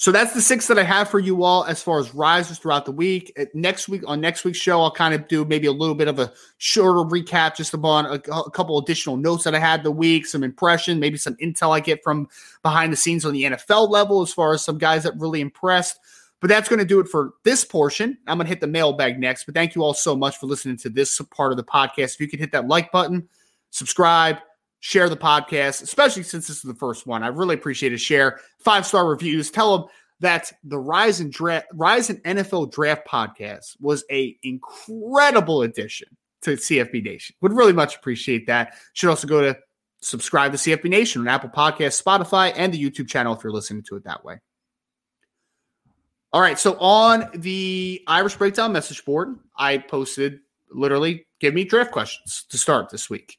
[0.00, 2.84] So that's the six that I have for you all as far as risers throughout
[2.84, 3.32] the week.
[3.36, 6.06] Uh, next week on next week's show, I'll kind of do maybe a little bit
[6.06, 9.90] of a shorter recap, just upon a, a couple additional notes that I had the
[9.90, 12.28] week, some impression, maybe some intel I get from
[12.62, 15.98] behind the scenes on the NFL level, as far as some guys that really impressed.
[16.40, 18.18] But that's going to do it for this portion.
[18.28, 19.46] I'm going to hit the mailbag next.
[19.46, 22.14] But thank you all so much for listening to this part of the podcast.
[22.14, 23.28] If you could hit that like button,
[23.70, 24.36] subscribe,
[24.80, 27.22] share the podcast, especially since this is the first one.
[27.22, 28.40] I really appreciate a share.
[28.60, 29.50] Five star reviews.
[29.50, 29.88] Tell them
[30.20, 36.08] that the Rise and Draft, Rise and NFL Draft podcast was a incredible addition
[36.42, 37.36] to CFB Nation.
[37.40, 38.74] Would really much appreciate that.
[38.92, 39.58] Should also go to
[40.00, 43.82] subscribe to CFB Nation on Apple Podcasts, Spotify, and the YouTube channel if you're listening
[43.84, 44.38] to it that way.
[46.32, 51.90] All right, so on the Irish Breakdown message board, I posted literally give me draft
[51.90, 53.38] questions to start this week.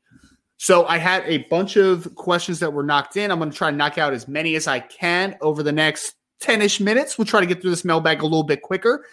[0.62, 3.32] So I had a bunch of questions that were knocked in.
[3.32, 6.16] I'm going to try to knock out as many as I can over the next
[6.42, 7.18] 10 ish minutes.
[7.18, 9.06] We'll try to get through this mailbag a little bit quicker.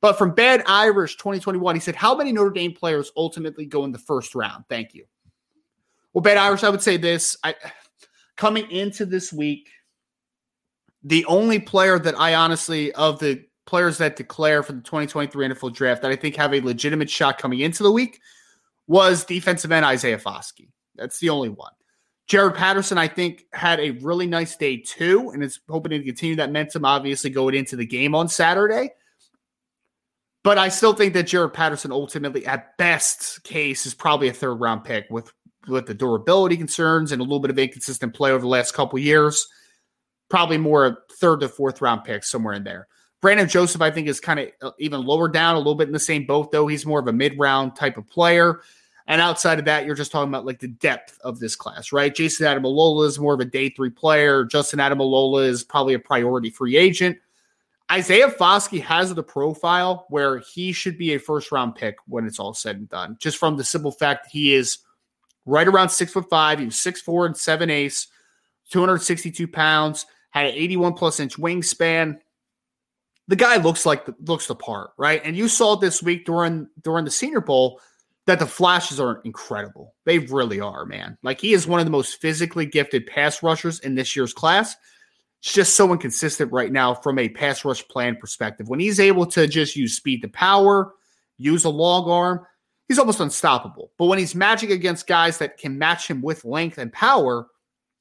[0.00, 3.92] But from Bad Irish 2021, he said, How many Notre Dame players ultimately go in
[3.92, 4.64] the first round?
[4.70, 5.04] Thank you.
[6.14, 7.36] Well, Bad Irish, I would say this.
[7.44, 7.54] I
[8.38, 9.68] coming into this week,
[11.02, 15.74] the only player that I honestly, of the players that declare for the 2023 NFL
[15.74, 18.20] draft that I think have a legitimate shot coming into the week
[18.86, 20.68] was defensive end Isaiah Foskey.
[20.96, 21.72] That's the only one.
[22.26, 26.36] Jarrett Patterson, I think, had a really nice day too, and is hoping to continue
[26.36, 28.90] that momentum, obviously, going into the game on Saturday.
[30.42, 34.54] But I still think that Jarrett Patterson ultimately, at best case, is probably a third
[34.54, 35.32] round pick with
[35.66, 38.98] with the durability concerns and a little bit of inconsistent play over the last couple
[38.98, 39.46] years.
[40.28, 42.88] Probably more third to fourth round pick somewhere in there.
[43.22, 45.94] Brandon Joseph, I think, is kind of uh, even lower down, a little bit in
[45.94, 46.66] the same boat, though.
[46.66, 48.60] He's more of a mid round type of player.
[49.06, 52.14] And outside of that, you're just talking about like the depth of this class, right?
[52.14, 54.44] Jason Ademilola is more of a day three player.
[54.44, 57.18] Justin Ademilola is probably a priority free agent.
[57.92, 62.38] Isaiah Foskey has the profile where he should be a first round pick when it's
[62.38, 64.78] all said and done, just from the simple fact that he is
[65.44, 66.58] right around six foot five.
[66.58, 68.08] He was six four and seven eighths,
[68.70, 72.18] 262 pounds, had an 81 plus inch wingspan.
[73.28, 75.20] The guy looks like the, looks the part, right?
[75.22, 77.80] And you saw this week during during the Senior Bowl
[78.26, 79.94] that the flashes are incredible.
[80.04, 81.18] They really are, man.
[81.22, 84.76] Like he is one of the most physically gifted pass rushers in this year's class.
[85.42, 88.68] It's just so inconsistent right now from a pass rush plan perspective.
[88.68, 90.94] When he's able to just use speed to power,
[91.36, 92.46] use a long arm,
[92.88, 93.92] he's almost unstoppable.
[93.98, 97.46] But when he's matching against guys that can match him with length and power,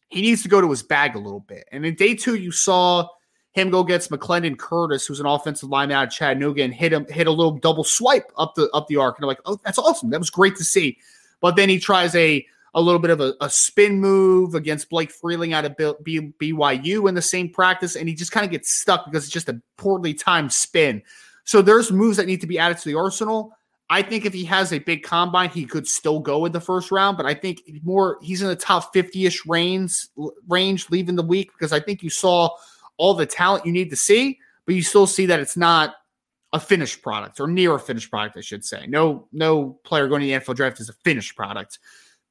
[0.07, 1.65] he needs to go to his bag a little bit.
[1.71, 3.07] And in day two, you saw
[3.53, 7.05] him go against McClendon Curtis, who's an offensive lineman out of Chattanooga, and hit him
[7.07, 9.17] hit a little double swipe up the up the arc.
[9.17, 10.09] And I'm like, oh, that's awesome.
[10.09, 10.97] That was great to see.
[11.39, 15.11] But then he tries a a little bit of a, a spin move against Blake
[15.11, 18.73] Freeland out of B, BYU in the same practice, and he just kind of gets
[18.73, 21.03] stuck because it's just a poorly timed spin.
[21.43, 23.55] So there's moves that need to be added to the arsenal.
[23.89, 26.89] I think if he has a big combine, he could still go in the first
[26.89, 30.07] round, but I think more he's in the top 50-ish range
[30.47, 32.49] range leaving the week because I think you saw
[32.97, 35.95] all the talent you need to see, but you still see that it's not
[36.53, 38.85] a finished product or near a finished product, I should say.
[38.87, 41.79] No, no player going to the NFL draft is a finished product,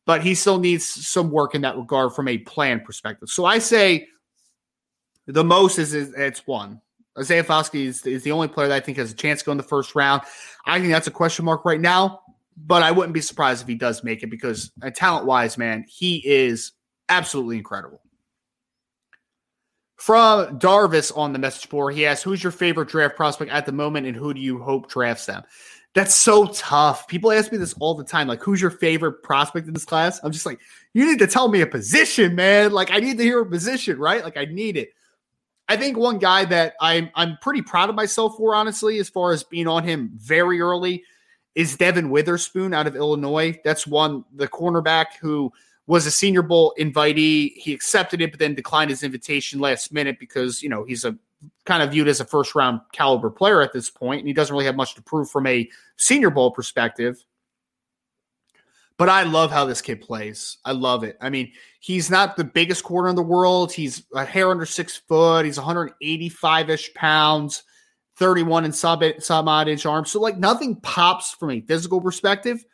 [0.07, 3.29] but he still needs some work in that regard from a plan perspective.
[3.29, 4.07] So I say
[5.27, 6.81] the most is, is it's one.
[7.19, 9.53] Isaiah Foskey is, is the only player that I think has a chance to go
[9.53, 10.23] in the first round.
[10.67, 12.21] I think that's a question mark right now,
[12.57, 15.85] but I wouldn't be surprised if he does make it because uh, talent wise, man,
[15.89, 16.73] he is
[17.09, 18.01] absolutely incredible.
[20.03, 23.71] From Darvis on the message board, he asks, Who's your favorite draft prospect at the
[23.71, 25.45] moment and who do you hope drafts them?
[25.95, 27.07] That's so tough.
[27.07, 28.27] People ask me this all the time.
[28.27, 30.19] Like, who's your favorite prospect in this class?
[30.25, 30.59] I'm just like,
[30.93, 32.73] you need to tell me a position, man.
[32.73, 34.25] Like, I need to hear a position, right?
[34.25, 34.93] Like, I need it.
[35.69, 39.31] I think one guy that I'm I'm pretty proud of myself for, honestly, as far
[39.31, 41.05] as being on him very early,
[41.55, 43.57] is Devin Witherspoon out of Illinois.
[43.63, 45.53] That's one the cornerback who
[45.87, 47.53] was a Senior Bowl invitee.
[47.57, 51.17] He accepted it, but then declined his invitation last minute because you know he's a
[51.65, 54.53] kind of viewed as a first round caliber player at this point, and he doesn't
[54.53, 57.23] really have much to prove from a Senior Bowl perspective.
[58.99, 60.59] But I love how this kid plays.
[60.65, 61.17] I love it.
[61.21, 63.73] I mean, he's not the biggest corner in the world.
[63.73, 65.45] He's a hair under six foot.
[65.45, 67.65] He's 185 ish pounds,
[68.19, 70.13] 31 and some, sub odd inch arms.
[70.13, 72.65] So like nothing pops from a physical perspective,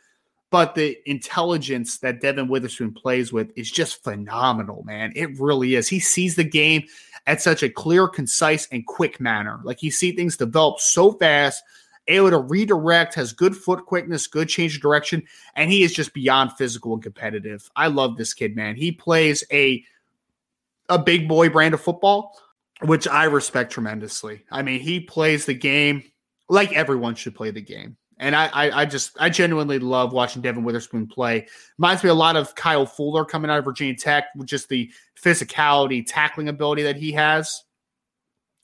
[0.50, 5.12] but the intelligence that Devin Witherspoon plays with is just phenomenal, man.
[5.14, 5.88] It really is.
[5.88, 6.84] He sees the game
[7.26, 9.60] at such a clear, concise, and quick manner.
[9.62, 11.62] Like he sees things develop so fast
[12.08, 15.22] able to redirect, has good foot quickness, good change of direction,
[15.54, 17.70] and he is just beyond physical and competitive.
[17.76, 18.76] I love this kid, man.
[18.76, 19.84] He plays a
[20.88, 22.40] a big boy brand of football,
[22.82, 24.42] which I respect tremendously.
[24.50, 26.02] I mean, he plays the game
[26.48, 27.98] like everyone should play the game.
[28.18, 31.46] And I, I, I just, I genuinely love watching Devin Witherspoon play.
[31.78, 34.90] Reminds me a lot of Kyle Fuller coming out of Virginia Tech with just the
[35.22, 37.64] physicality, tackling ability that he has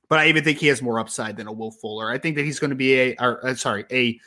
[0.09, 2.11] but I even think he has more upside than a Will Fuller.
[2.11, 4.21] I think that he's going to be a, or, uh, sorry, a,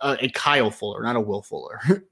[0.00, 1.80] a, a Kyle Fuller, not a Will Fuller.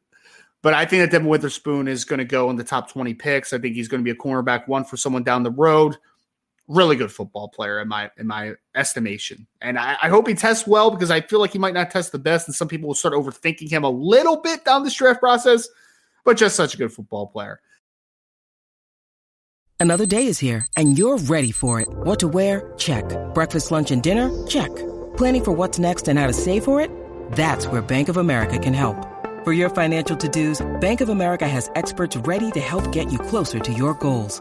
[0.63, 3.53] but I think that Devin Witherspoon is going to go in the top 20 picks.
[3.53, 5.97] I think he's going to be a cornerback one for someone down the road.
[6.69, 10.67] Really good football player in my in my estimation, and I, I hope he tests
[10.67, 12.95] well because I feel like he might not test the best, and some people will
[12.95, 15.69] start overthinking him a little bit down this draft process.
[16.25, 17.61] But just such a good football player.
[19.81, 21.89] Another day is here, and you're ready for it.
[21.91, 22.73] What to wear?
[22.79, 23.05] Check.
[23.35, 24.31] Breakfast, lunch, and dinner?
[24.47, 24.73] Check.
[25.17, 26.89] Planning for what's next and how to save for it?
[27.33, 28.97] That's where Bank of America can help.
[29.43, 33.59] For your financial to-dos, Bank of America has experts ready to help get you closer
[33.59, 34.41] to your goals.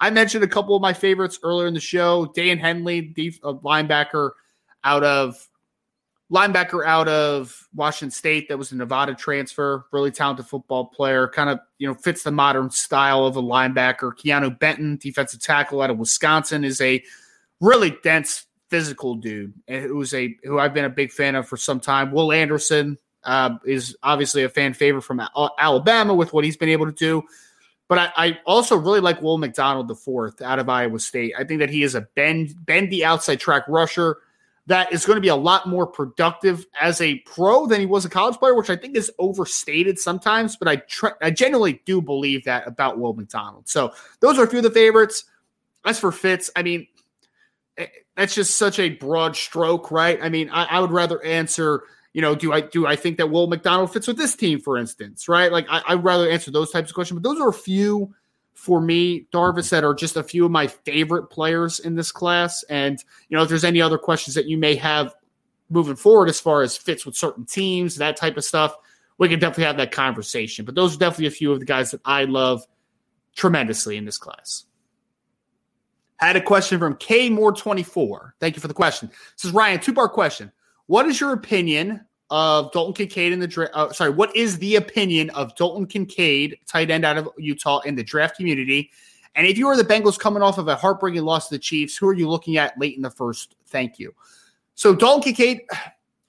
[0.00, 2.26] I mentioned a couple of my favorites earlier in the show.
[2.36, 4.30] Daiyan Henley, def- linebacker
[4.84, 5.36] out of
[6.32, 11.48] linebacker out of Washington State that was a Nevada transfer, really talented football player, kind
[11.48, 14.12] of, you know, fits the modern style of a linebacker.
[14.12, 17.02] Keanu Benton, defensive tackle out of Wisconsin, is a
[17.60, 21.80] really dense physical dude who's a who I've been a big fan of for some
[21.80, 22.12] time.
[22.12, 25.22] Will Anderson uh, is obviously a fan favorite from
[25.58, 27.22] Alabama with what he's been able to do.
[27.88, 31.32] But I, I, also really like Will McDonald the fourth out of Iowa State.
[31.38, 34.18] I think that he is a bend bendy outside track rusher
[34.68, 38.04] that is going to be a lot more productive as a pro than he was
[38.04, 40.56] a college player, which I think is overstated sometimes.
[40.56, 43.66] But I tr- I genuinely do believe that about Will McDonald.
[43.66, 45.24] So those are a few of the favorites.
[45.86, 46.86] As for Fitz, I mean,
[47.78, 50.18] eh, that's just such a broad stroke, right?
[50.20, 53.30] I mean, I, I would rather answer you know, do I do I think that
[53.30, 55.52] Will McDonald fits with this team, for instance, right?
[55.52, 58.14] Like I, would rather answer those types of questions, but those are a few
[58.54, 62.64] for me, Darvis, that are just a few of my favorite players in this class.
[62.64, 65.14] And you know, if there's any other questions that you may have
[65.70, 68.74] moving forward as far as fits with certain teams, that type of stuff,
[69.18, 70.64] we can definitely have that conversation.
[70.64, 72.66] But those are definitely a few of the guys that I love
[73.36, 74.64] tremendously in this class.
[76.16, 78.34] Had a question from K Moore 24.
[78.40, 79.08] Thank you for the question.
[79.36, 80.50] This is Ryan, two part question.
[80.88, 83.72] What is your opinion of Dalton Kincaid in the draft?
[83.74, 87.94] Uh, sorry, what is the opinion of Dalton Kincaid, tight end out of Utah, in
[87.94, 88.90] the draft community?
[89.34, 91.96] And if you are the Bengals coming off of a heartbreaking loss to the Chiefs,
[91.96, 93.54] who are you looking at late in the first?
[93.66, 94.14] Thank you.
[94.74, 95.62] So Dalton Kincaid,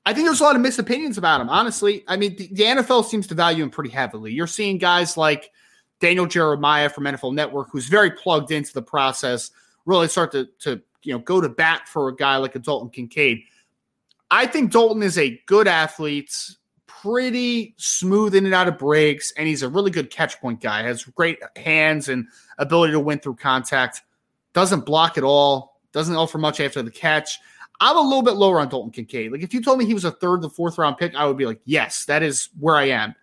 [0.05, 1.49] I think there's a lot of mixed opinions about him.
[1.49, 4.33] Honestly, I mean, the, the NFL seems to value him pretty heavily.
[4.33, 5.51] You're seeing guys like
[5.99, 9.51] Daniel Jeremiah from NFL Network, who's very plugged into the process,
[9.85, 12.89] really start to to you know go to bat for a guy like a Dalton
[12.89, 13.43] Kincaid.
[14.31, 16.33] I think Dalton is a good athlete,
[16.87, 20.83] pretty smooth in and out of breaks, and he's a really good catch point guy.
[20.83, 22.27] Has great hands and
[22.57, 24.01] ability to win through contact.
[24.53, 25.81] Doesn't block at all.
[25.93, 27.39] Doesn't offer much after the catch.
[27.81, 29.31] I'm a little bit lower on Dalton Kincaid.
[29.31, 31.37] Like if you told me he was a third, the fourth round pick, I would
[31.37, 33.15] be like, yes, that is where I am.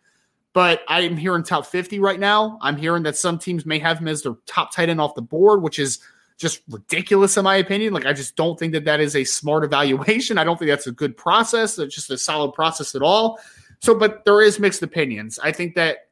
[0.55, 2.59] But I am hearing top 50 right now.
[2.63, 5.21] I'm hearing that some teams may have him as their top tight end off the
[5.21, 5.99] board, which is
[6.37, 7.93] just ridiculous in my opinion.
[7.93, 10.39] Like I just don't think that that is a smart evaluation.
[10.39, 11.79] I don't think that's a good process.
[11.79, 13.39] It's just a solid process at all.
[13.81, 15.39] So, but there is mixed opinions.
[15.43, 16.09] I think that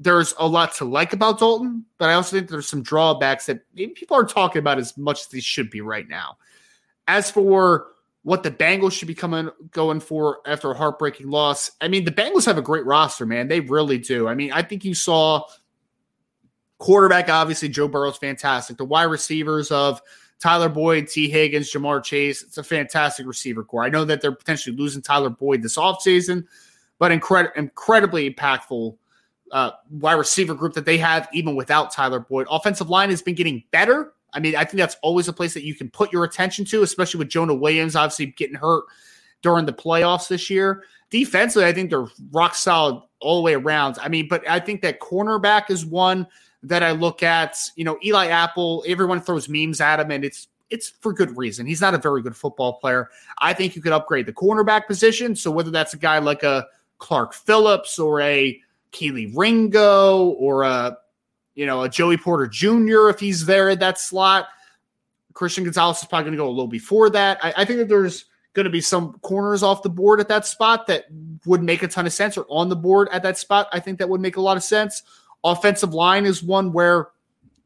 [0.00, 3.60] there's a lot to like about Dalton, but I also think there's some drawbacks that
[3.74, 6.36] maybe people aren't talking about as much as they should be right now.
[7.06, 7.86] As for
[8.22, 12.10] what the Bengals should be coming going for after a heartbreaking loss, I mean, the
[12.10, 13.48] Bengals have a great roster, man.
[13.48, 14.26] They really do.
[14.26, 15.44] I mean, I think you saw
[16.84, 18.76] quarterback, obviously, Joe Burrow's fantastic.
[18.76, 20.02] The wide receivers of
[20.38, 23.84] Tyler Boyd, Tee Higgins, Ja'Marr Chase, it's a fantastic receiver corps.
[23.84, 26.44] I know that they're potentially losing Tyler Boyd this offseason,
[26.98, 28.98] but incred- incredibly impactful
[29.50, 32.46] uh, wide receiver group that they have even without Tyler Boyd.
[32.50, 34.12] Offensive line has been getting better.
[34.34, 36.82] I mean, I think that's always a place that you can put your attention to,
[36.82, 38.84] especially with Jonah Williams obviously getting hurt
[39.40, 40.84] during the playoffs this year.
[41.08, 43.96] Defensively, I think they're rock solid all the way around.
[44.02, 46.26] I mean, but I think that cornerback is one
[46.64, 47.56] that I look at.
[47.76, 51.66] You know, Eli Apple, everyone throws memes at him, and it's it's for good reason.
[51.66, 53.10] He's not a very good football player.
[53.38, 55.36] I think you could upgrade the cornerback position.
[55.36, 56.66] So whether that's a guy like a
[56.98, 58.60] Clark Phillips or a
[58.92, 60.96] Kelee Ringo or a
[61.54, 63.08] you know a Joey Porter Jr.
[63.08, 64.46] if he's there at that slot.
[65.34, 67.38] Christian Gonzalez is probably going to go a little before that.
[67.42, 70.46] I, I think that there's going to be some corners off the board at that
[70.46, 71.06] spot that
[71.44, 73.68] would make a ton of sense, or on the board at that spot.
[73.72, 75.02] I think that would make a lot of sense.
[75.44, 77.08] Offensive line is one where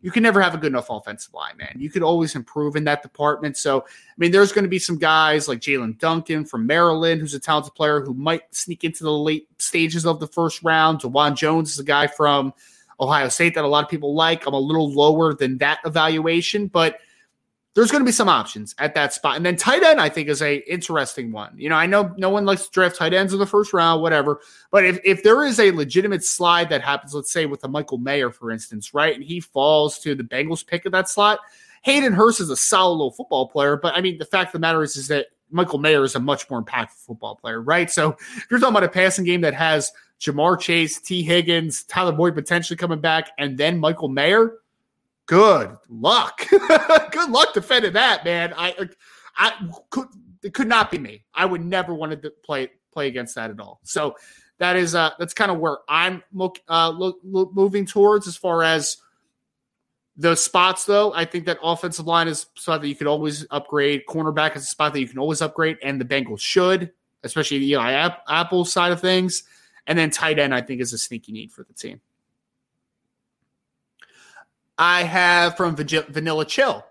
[0.00, 1.74] you can never have a good enough offensive line, man.
[1.76, 3.56] You could always improve in that department.
[3.56, 7.34] So, I mean, there's going to be some guys like Jaelyn Duncan from Maryland, who's
[7.34, 11.00] a talented player who might sneak into the late stages of the first round.
[11.00, 12.54] Dawand Jones is a guy from
[13.00, 14.46] Ohio State that a lot of people like.
[14.46, 17.00] I'm a little lower than that evaluation, but
[17.74, 19.36] there's going to be some options at that spot.
[19.36, 21.54] And then tight end, I think, is a interesting one.
[21.56, 24.02] You know, I know no one likes to draft tight ends in the first round,
[24.02, 24.40] whatever.
[24.70, 27.98] But if, if there is a legitimate slide that happens, let's say with a Michael
[27.98, 31.38] Mayer, for instance, right, and he falls to the Bengals pick of that slot,
[31.82, 33.76] Hayden Hurst is a solid little football player.
[33.76, 36.20] But I mean, the fact of the matter is, is that Michael Mayer is a
[36.20, 37.90] much more impactful football player, right?
[37.90, 42.12] So if you're talking about a passing game that has Ja'Marr Chase, Tee Higgins, Tyler
[42.12, 44.54] Boyd potentially coming back, and then Michael Mayer,
[45.28, 46.44] good luck.
[46.50, 48.52] good luck defending that, man.
[48.56, 48.74] I,
[49.36, 50.08] I could
[50.42, 51.24] it could not be me.
[51.34, 53.78] I would never want to play play against that at all.
[53.84, 54.16] So
[54.58, 58.36] that is uh that's kind of where I'm look, uh, look, look, moving towards as
[58.36, 58.96] far as
[60.16, 61.12] the spots though.
[61.14, 64.02] I think that offensive line is spot that you could always upgrade.
[64.08, 66.90] Cornerback is a spot that you can always upgrade, and the Bengals should,
[67.22, 69.44] especially the Eli Apple side of things.
[69.86, 72.00] And then tight end, I think, is a sneaky need for the team.
[74.78, 76.84] I have from Vanilla Chill.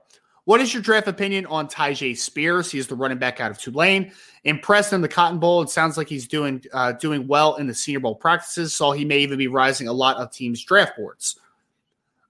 [0.44, 2.72] What is your draft opinion on Tyjae Spears?
[2.72, 4.12] He is the running back out of Tulane.
[4.46, 5.62] Impressed in the Cotton Bowl.
[5.62, 8.74] It sounds like he's doing uh, doing well in the Senior Bowl practices.
[8.74, 11.38] So he may even be rising a lot of teams' draft boards.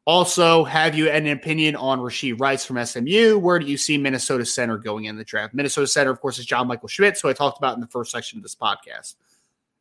[0.05, 3.38] Also, have you an opinion on Rashee Rice from SMU?
[3.38, 5.53] Where do you see Minnesota center going in the draft?
[5.53, 8.12] Minnesota center, of course, is John Michael Schmitz, who I talked about in the first
[8.12, 9.16] section of this podcast.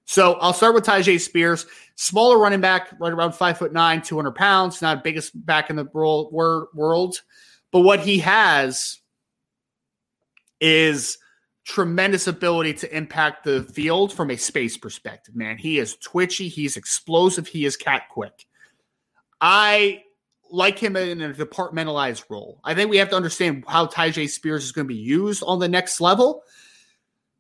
[0.06, 4.32] So I'll start with Tyjae Spears, smaller running back, right around five foot nine, 200
[4.32, 7.16] pounds, not biggest back in the world.
[7.72, 9.00] But what he has
[10.60, 11.18] is
[11.64, 15.58] tremendous ability to impact the field from a space perspective, man.
[15.58, 18.46] He is twitchy, he's explosive, he is cat quick.
[19.40, 20.04] I
[20.52, 22.60] like him in a departmentalized role.
[22.62, 25.58] I think we have to understand how Tyjae Spears is going to be used on
[25.58, 26.44] the next level.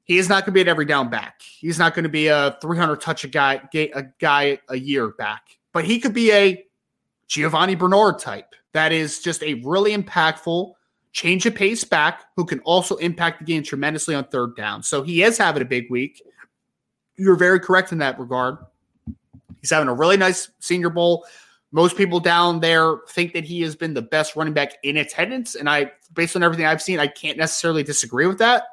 [0.06, 1.42] He is not going to be an every down back.
[1.42, 5.58] He's not going to be a 300 touch a guy a guy a year back,
[5.72, 6.64] but he could be a
[7.28, 8.54] Giovani Bernard type.
[8.72, 10.74] That is just a really impactful
[11.12, 14.82] change of pace back who can also impact the game tremendously on third down.
[14.82, 16.22] So he is having a big week.
[17.16, 18.58] You're very correct in that regard.
[19.60, 21.26] He's having a really nice senior bowl.
[21.72, 25.56] Most people down there think that he has been the best running back in attendance.
[25.56, 28.64] And I, based on everything I've seen, I can't necessarily disagree with that.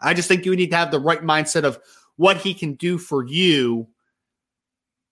[0.00, 1.78] I just think you need to have the right mindset of
[2.16, 3.88] what he can do for you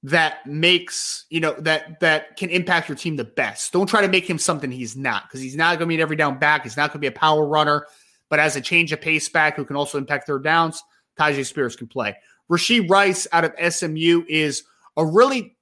[0.04, 3.72] that makes you know that that can impact your team the best.
[3.72, 6.00] Don't try to make him something he's not because he's not going to be an
[6.00, 6.62] every down back.
[6.62, 7.86] He's not going to be a power runner,
[8.28, 10.82] but as a change of pace back who can also impact third downs,
[11.18, 12.16] Tyjae Spears can play.
[12.50, 14.62] Rashee Rice out of SMU is
[14.96, 15.56] a really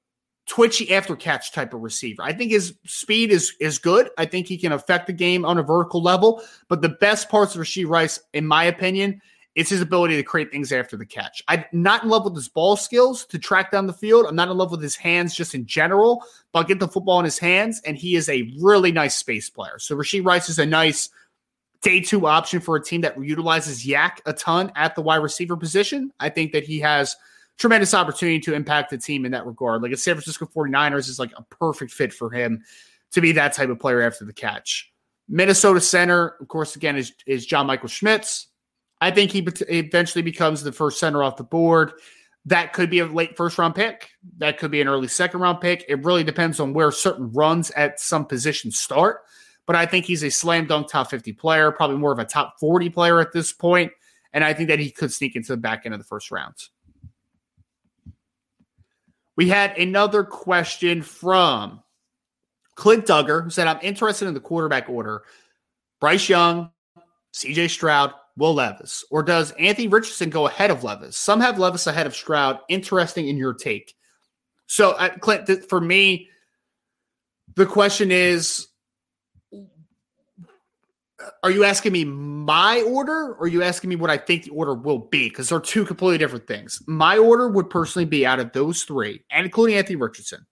[0.47, 2.23] twitchy after catch type of receiver.
[2.23, 4.11] I think his speed is is good.
[4.17, 6.43] I think he can affect the game on a vertical level.
[6.69, 9.21] But the best parts of Rashee Rice, in my opinion,
[9.57, 11.43] is his ability to create things after the catch.
[11.49, 14.27] I'm not in love with his ball skills to track down the field.
[14.27, 16.23] I'm not in love with his hands just in general,
[16.53, 19.79] but get the football in his hands, and he is a really nice space player.
[19.79, 21.09] So Rashee Rice is a nice
[21.83, 25.57] day two option for a team that utilizes YAC a ton at the wide receiver
[25.57, 26.13] position.
[26.21, 27.17] I think that he has
[27.59, 29.83] tremendous opportunity to impact the team in that regard.
[29.83, 32.63] Like a San Francisco 49ers is like a perfect fit for him
[33.13, 34.93] to be that type of player after the catch.
[35.29, 38.49] Minnesota center, of course, again, is, is John Michael Schmitz.
[39.01, 41.93] I think he eventually becomes the first center off the board.
[42.47, 44.11] That could be a late first round pick.
[44.39, 45.85] That could be an early second round pick.
[45.89, 49.23] It really depends on where certain runs at some positions start.
[49.67, 52.55] But I think he's a slam dunk top 50 player, probably more of a top
[52.61, 53.91] 40 player at this point.
[54.33, 56.55] And I think that he could sneak into the back end of the first round.
[59.37, 61.83] We had another question from
[62.75, 65.25] Clint Duggar, who said, I'm interested in the quarterback order.
[66.01, 66.71] Bryce Young,
[67.35, 69.05] CJ Stroud, Will Levis?
[69.11, 71.17] Or does Anthony Richardson go ahead of Levis?
[71.17, 72.61] Some have Levis ahead of Stroud.
[72.69, 73.95] Interesting in your take.
[74.67, 76.29] So, uh, Clint, th- for me,
[77.55, 78.69] the question is
[81.43, 84.51] are you asking me my order or are you asking me what I think the
[84.51, 85.29] order will be?
[85.29, 86.83] Because they're two completely different things.
[86.87, 90.47] My order would personally be out of those three, and including Anthony Richardson.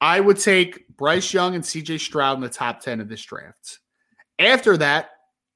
[0.00, 3.78] I would take Bryce Young and CJ Stroud in the top 10 of this draft.
[4.38, 5.10] After that,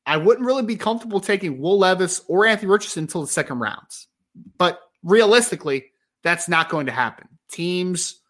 [0.06, 4.08] I wouldn't really be comfortable taking Will Levis or Anthony Richardson until the second rounds.
[4.56, 5.86] But realistically,
[6.22, 7.28] that's not going to happen.
[7.50, 8.20] Teams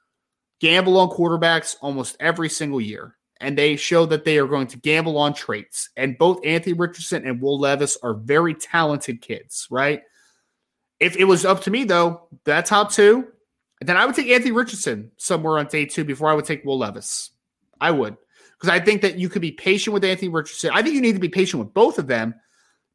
[0.61, 4.79] gamble on quarterbacks almost every single year, and they show that they are going to
[4.79, 5.91] gamble on traits.
[5.97, 10.03] And both Anthony Richardson and Will Levis are very talented kids, right?
[11.01, 13.29] If it was up to me, though, that top two,
[13.81, 16.79] then I would take Anthony Richardson somewhere on day two before I would take Will
[16.79, 17.31] Levis.
[17.81, 18.17] I would
[18.59, 20.71] because I think that you could be patient with Anthony Richardson.
[20.75, 22.35] I think you need to be patient with both of them.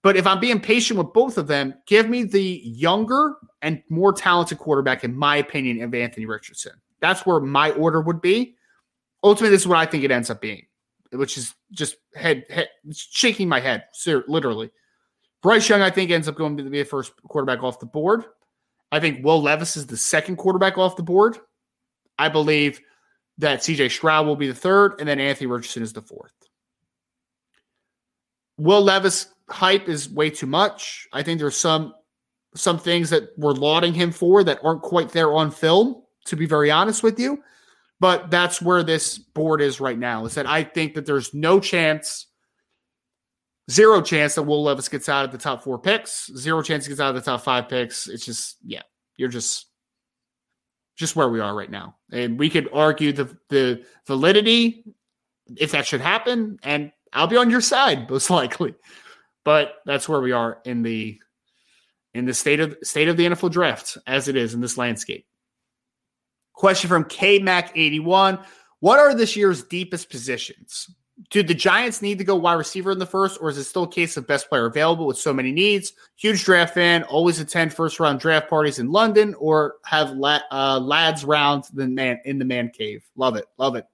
[0.01, 4.11] But if I'm being patient with both of them, give me the younger and more
[4.11, 6.73] talented quarterback, in my opinion, of Anthony Richardson.
[6.99, 8.57] That's where my order would be.
[9.23, 10.65] Ultimately, this is what I think it ends up being,
[11.11, 14.71] which is just head, head shaking my head, sir, literally.
[15.41, 18.25] Bryce Young, I think, ends up going to be the first quarterback off the board.
[18.91, 21.37] I think Will Levis is the second quarterback off the board.
[22.19, 22.79] I believe
[23.39, 26.33] that CJ Stroud will be the third, and then Anthony Richardson is the fourth.
[28.57, 31.07] Will Levis hype is way too much.
[31.11, 31.93] I think there's some
[32.55, 36.45] some things that we're lauding him for that aren't quite there on film, to be
[36.45, 37.43] very honest with you.
[38.03, 40.25] But that's where this board is right now.
[40.25, 42.27] Is that I think that there's no chance,
[43.71, 46.89] zero chance that Will Levis gets out of the top four picks, zero chance he
[46.89, 48.09] gets out of the top five picks.
[48.09, 48.81] It's just, yeah,
[49.15, 49.67] you're just
[50.97, 51.95] just where we are right now.
[52.11, 54.83] And we could argue the the validity
[55.55, 58.75] if that should happen, and I'll be on your side most likely.
[59.45, 61.21] But that's where we are in the
[62.13, 65.25] in the state of state of the NFL draft as it is in this landscape.
[66.53, 68.43] Question from KMac81.
[68.79, 70.89] What are this year's deepest positions?
[71.29, 73.83] do the Giants need to go wide receiver in the first, or is it still
[73.83, 75.93] a case of best player available with so many needs?
[76.15, 80.79] Huge draft fan, always attend first round draft parties in London, or have la- uh,
[80.79, 83.03] lads round the man in the man cave.
[83.15, 83.85] Love it, love it.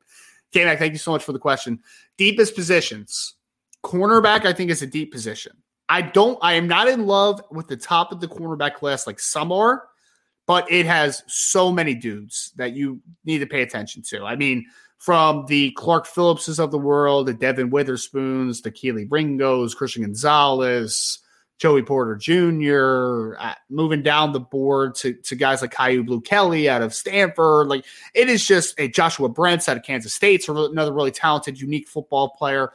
[0.53, 1.80] KMac, thank you so much for the question.
[2.18, 3.36] Deepest positions,
[3.84, 5.53] cornerback, I think is a deep position.
[5.89, 9.20] I don't, I am not in love with the top of the cornerback class like
[9.20, 9.88] some are,
[10.50, 14.26] but it has so many dudes that you need to pay attention to.
[14.26, 14.66] I mean
[14.97, 21.20] from the Clark Phillipses of the world, the Devin Witherspoons, the Kelee Ringos, Christian Gonzalez,
[21.60, 26.68] Joey Porter Jr., uh, moving down the board to, to guys like Kyu Blue Kelly
[26.68, 27.68] out of Stanford.
[27.68, 27.86] Like
[28.16, 31.88] it is just a Joshua Brents out of Kansas State, so another really talented, unique
[31.88, 32.72] football player.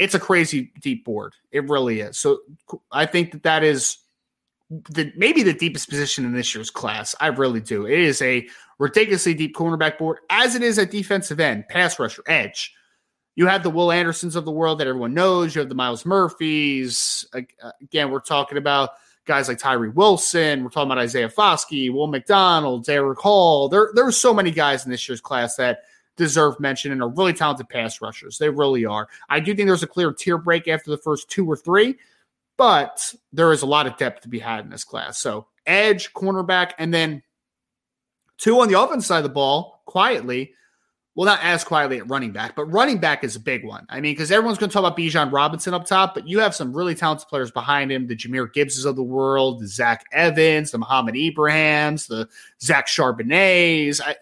[0.00, 1.34] It's a crazy deep board.
[1.52, 2.18] It really is.
[2.18, 2.40] So
[2.90, 3.98] I think that that is
[4.90, 7.14] the maybe the deepest position in this year's class.
[7.20, 7.86] I really do.
[7.86, 8.48] It is a
[8.78, 12.74] ridiculously deep cornerback board, as it is at defensive end, pass rusher, edge.
[13.34, 15.54] You have the Will Andersons of the world that everyone knows.
[15.54, 17.26] You have the Myles Murphys.
[17.34, 17.40] Uh,
[17.80, 18.90] again, we're talking about
[19.24, 20.62] guys like Tyree Wilson.
[20.62, 23.68] We're talking about Isaiah Foskey, Will McDonald, Derick Hall.
[23.68, 25.84] There, there are so many guys in this year's class that
[26.16, 28.36] deserve mention and are really talented pass rushers.
[28.36, 29.08] They really are.
[29.30, 31.96] I do think there's a clear tier break after the first two or three,
[32.62, 35.18] but there is a lot of depth to be had in this class.
[35.18, 37.22] So edge, cornerback, and then
[38.42, 40.52] Two on the offense side of the ball, quietly.
[41.14, 43.86] Well, not as quietly at running back, but running back is a big one.
[43.88, 46.52] I mean, because everyone's going to talk about Bijan Robinson up top, but you have
[46.52, 50.72] some really talented players behind him the Jahmyr Gibbses of the world, the Zach Evans,
[50.72, 52.28] the Mohamed Ibrahim's, the
[52.60, 54.16] Zach Charbonnets, I,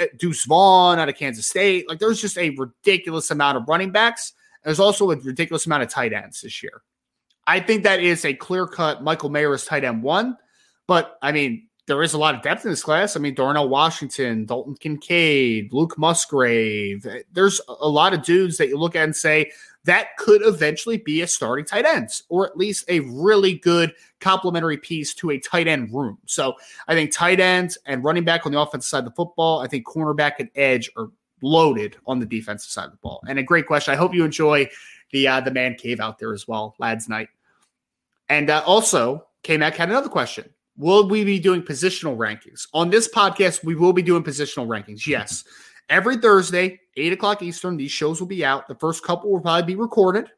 [0.00, 1.86] uh, Deuce Vaughn out of Kansas State.
[1.86, 4.32] Like, there's just a ridiculous amount of running backs.
[4.64, 6.80] There's also a ridiculous amount of tight ends this year.
[7.50, 10.36] I think that is a clear cut Michael Mayer is tight end one.
[10.86, 13.16] But I mean, there is a lot of depth in this class.
[13.16, 17.04] I mean, Darnell Washington, Dalton Kincaid, Luke Musgrave.
[17.32, 19.50] There's a lot of dudes that you look at and say
[19.84, 24.76] that could eventually be a starting tight ends, or at least a really good complementary
[24.76, 26.18] piece to a tight end room.
[26.26, 26.54] So
[26.86, 29.66] I think tight ends and running back on the offensive side of the football, I
[29.66, 31.10] think cornerback and edge are
[31.42, 33.20] loaded on the defensive side of the ball.
[33.26, 33.92] And a great question.
[33.92, 34.70] I hope you enjoy
[35.10, 37.28] the uh, the man cave out there as well, lads night.
[38.30, 40.48] And uh, also, K Mac had another question.
[40.76, 42.66] Will we be doing positional rankings?
[42.72, 45.06] On this podcast, we will be doing positional rankings.
[45.06, 45.44] Yes.
[45.90, 48.68] Every Thursday, 8 o'clock Eastern, these shows will be out.
[48.68, 50.30] The first couple will probably be recorded.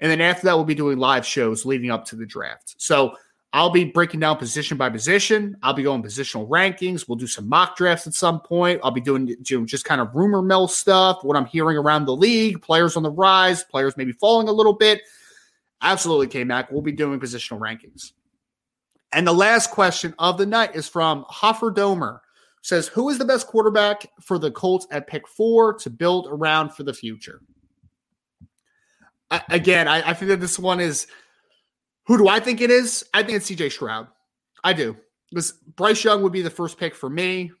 [0.00, 2.74] And then after that, we'll be doing live shows leading up to the draft.
[2.78, 3.14] So
[3.52, 5.56] I'll be breaking down position by position.
[5.62, 7.06] I'll be going positional rankings.
[7.06, 8.80] We'll do some mock drafts at some point.
[8.82, 12.60] I'll be doing just kind of rumor mill stuff, what I'm hearing around the league,
[12.60, 15.02] players on the rise, players maybe falling a little bit.
[15.82, 16.70] Absolutely, K Mac.
[16.70, 18.12] We'll be doing positional rankings.
[19.12, 22.20] And the last question of the night is from Hoffer Domer
[22.62, 26.70] says, Who is the best quarterback for the Colts at pick four to build around
[26.70, 27.42] for the future?
[29.30, 31.06] I, again, I, I think that this one is
[32.06, 33.04] who do I think it is?
[33.14, 34.08] I think it's CJ Stroud.
[34.64, 34.96] I do.
[35.30, 37.52] Because Bryce Young would be the first pick for me.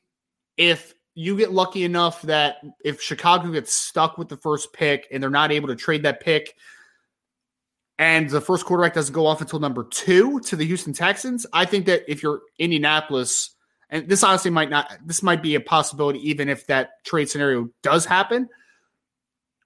[0.56, 5.22] If you get lucky enough that if Chicago gets stuck with the first pick and
[5.22, 6.54] they're not able to trade that pick,
[7.98, 11.64] and the first quarterback doesn't go off until number two to the Houston Texans, I
[11.64, 13.50] think that if you're Indianapolis,
[13.90, 17.68] and this honestly might not, this might be a possibility even if that trade scenario
[17.82, 18.48] does happen.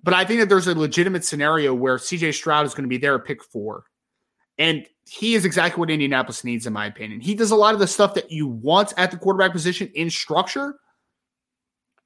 [0.02, 2.98] But I think that there's a legitimate scenario where CJ Stroud is going to be
[2.98, 3.84] there at pick four.
[4.58, 7.20] And he is exactly what Indianapolis needs, in my opinion.
[7.20, 10.10] He does a lot of the stuff that you want at the quarterback position in
[10.10, 10.76] structure.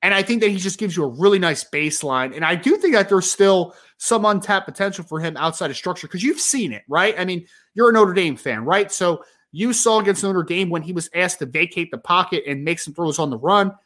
[0.02, 2.34] And I think that he just gives you a really nice baseline.
[2.34, 6.06] And I do think that there's still some untapped potential for him outside of structure
[6.06, 7.14] because you've seen it, right?
[7.18, 8.90] I mean, you're a Notre Dame fan, right?
[8.90, 9.22] So
[9.52, 12.78] you saw against Notre Dame when he was asked to vacate the pocket and make
[12.78, 13.76] some throws on the run.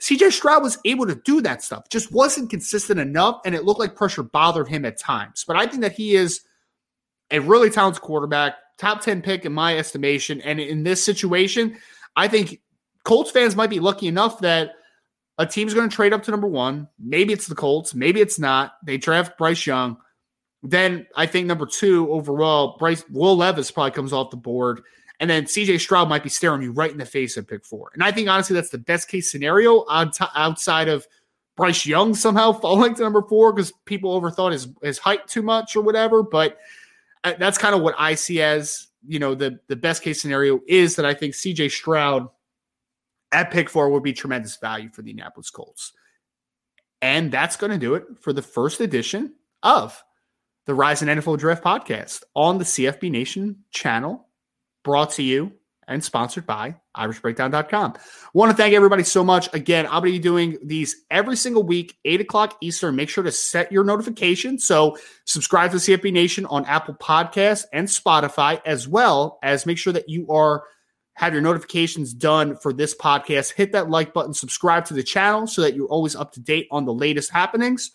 [0.00, 3.80] CJ Stroud was able to do that stuff, just wasn't consistent enough, and it looked
[3.80, 5.44] like pressure bothered him at times.
[5.44, 6.42] But I think that he is
[7.32, 10.40] a really talented quarterback, top 10 pick in my estimation.
[10.42, 11.76] And in this situation,
[12.14, 12.60] I think
[13.02, 14.76] Colts fans might be lucky enough that
[15.38, 16.88] a team's going to trade up to number one.
[16.98, 18.74] Maybe it's the Colts, maybe it's not.
[18.84, 19.96] They draft Bryce Young.
[20.62, 24.80] Then I think number two overall, Bryce Will Levis probably comes off the board.
[25.20, 27.90] And then CJ Stroud might be staring you right in the face at pick four.
[27.94, 31.06] And I think honestly that's the best case scenario outside of
[31.56, 35.76] Bryce Young somehow falling to number four because people overthought his his height too much
[35.76, 36.22] or whatever.
[36.22, 36.58] But
[37.22, 40.60] uh, that's kind of what I see as you know the the best case scenario
[40.66, 42.28] is that I think CJ Stroud
[43.34, 45.92] at pick four would be tremendous value for the Indianapolis Colts.
[47.02, 50.02] And that's going to do it for the first edition of
[50.66, 54.26] the Rise in NFL Draft podcast on the CFB Nation channel
[54.82, 55.52] brought to you
[55.86, 57.94] and sponsored by irishbreakdown.com.
[58.32, 59.52] Want to thank everybody so much.
[59.52, 62.96] Again, I'll be doing these every single week, 8 o'clock Eastern.
[62.96, 64.58] Make sure to set your notification.
[64.58, 69.92] So subscribe to CFB Nation on Apple Podcasts and Spotify, as well as make sure
[69.92, 70.64] that you are
[71.14, 73.52] have your notifications done for this podcast.
[73.52, 76.66] Hit that like button, subscribe to the channel so that you're always up to date
[76.70, 77.92] on the latest happenings.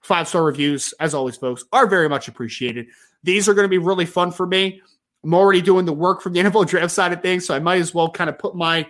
[0.00, 2.86] Five star reviews, as always, folks, are very much appreciated.
[3.22, 4.80] These are going to be really fun for me.
[5.24, 7.80] I'm already doing the work from the NFL draft side of things, so I might
[7.80, 8.86] as well kind of put my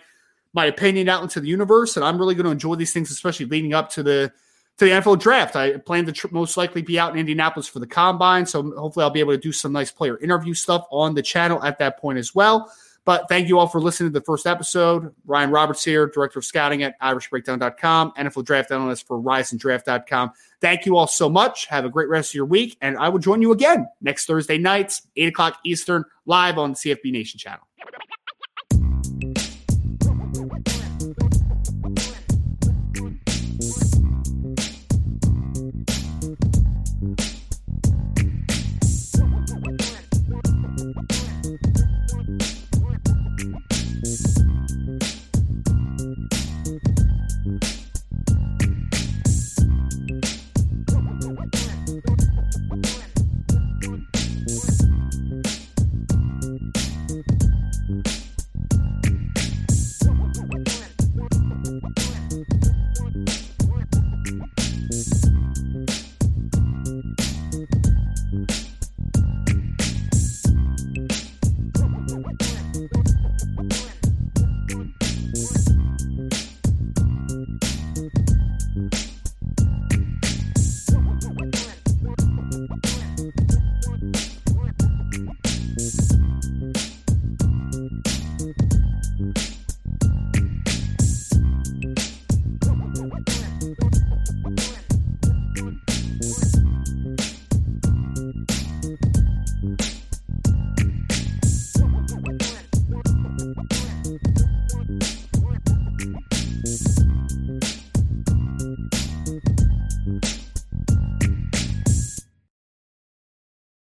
[0.53, 1.97] my opinion out into the universe.
[1.97, 4.33] And I'm really going to enjoy these things, especially leading up to the
[4.79, 5.55] to the NFL draft.
[5.55, 9.05] I plan to tr- most likely be out in Indianapolis for the combine, so hopefully
[9.05, 12.01] I'll be able to do some nice player interview stuff on the channel at that
[12.01, 12.73] point as well.
[13.05, 15.14] But thank you all for listening to the first episode.
[15.24, 20.32] Ryan Roberts here, Director of Scouting at IrishBreakdown.com, NFL Draft Analyst for RiseandDraft.com.
[20.61, 21.66] Thank you all so much.
[21.66, 24.59] Have a great rest of your week, and I will join you again next Thursday
[24.59, 27.66] nights, 8 o'clock Eastern, live on the CFB Nation channel.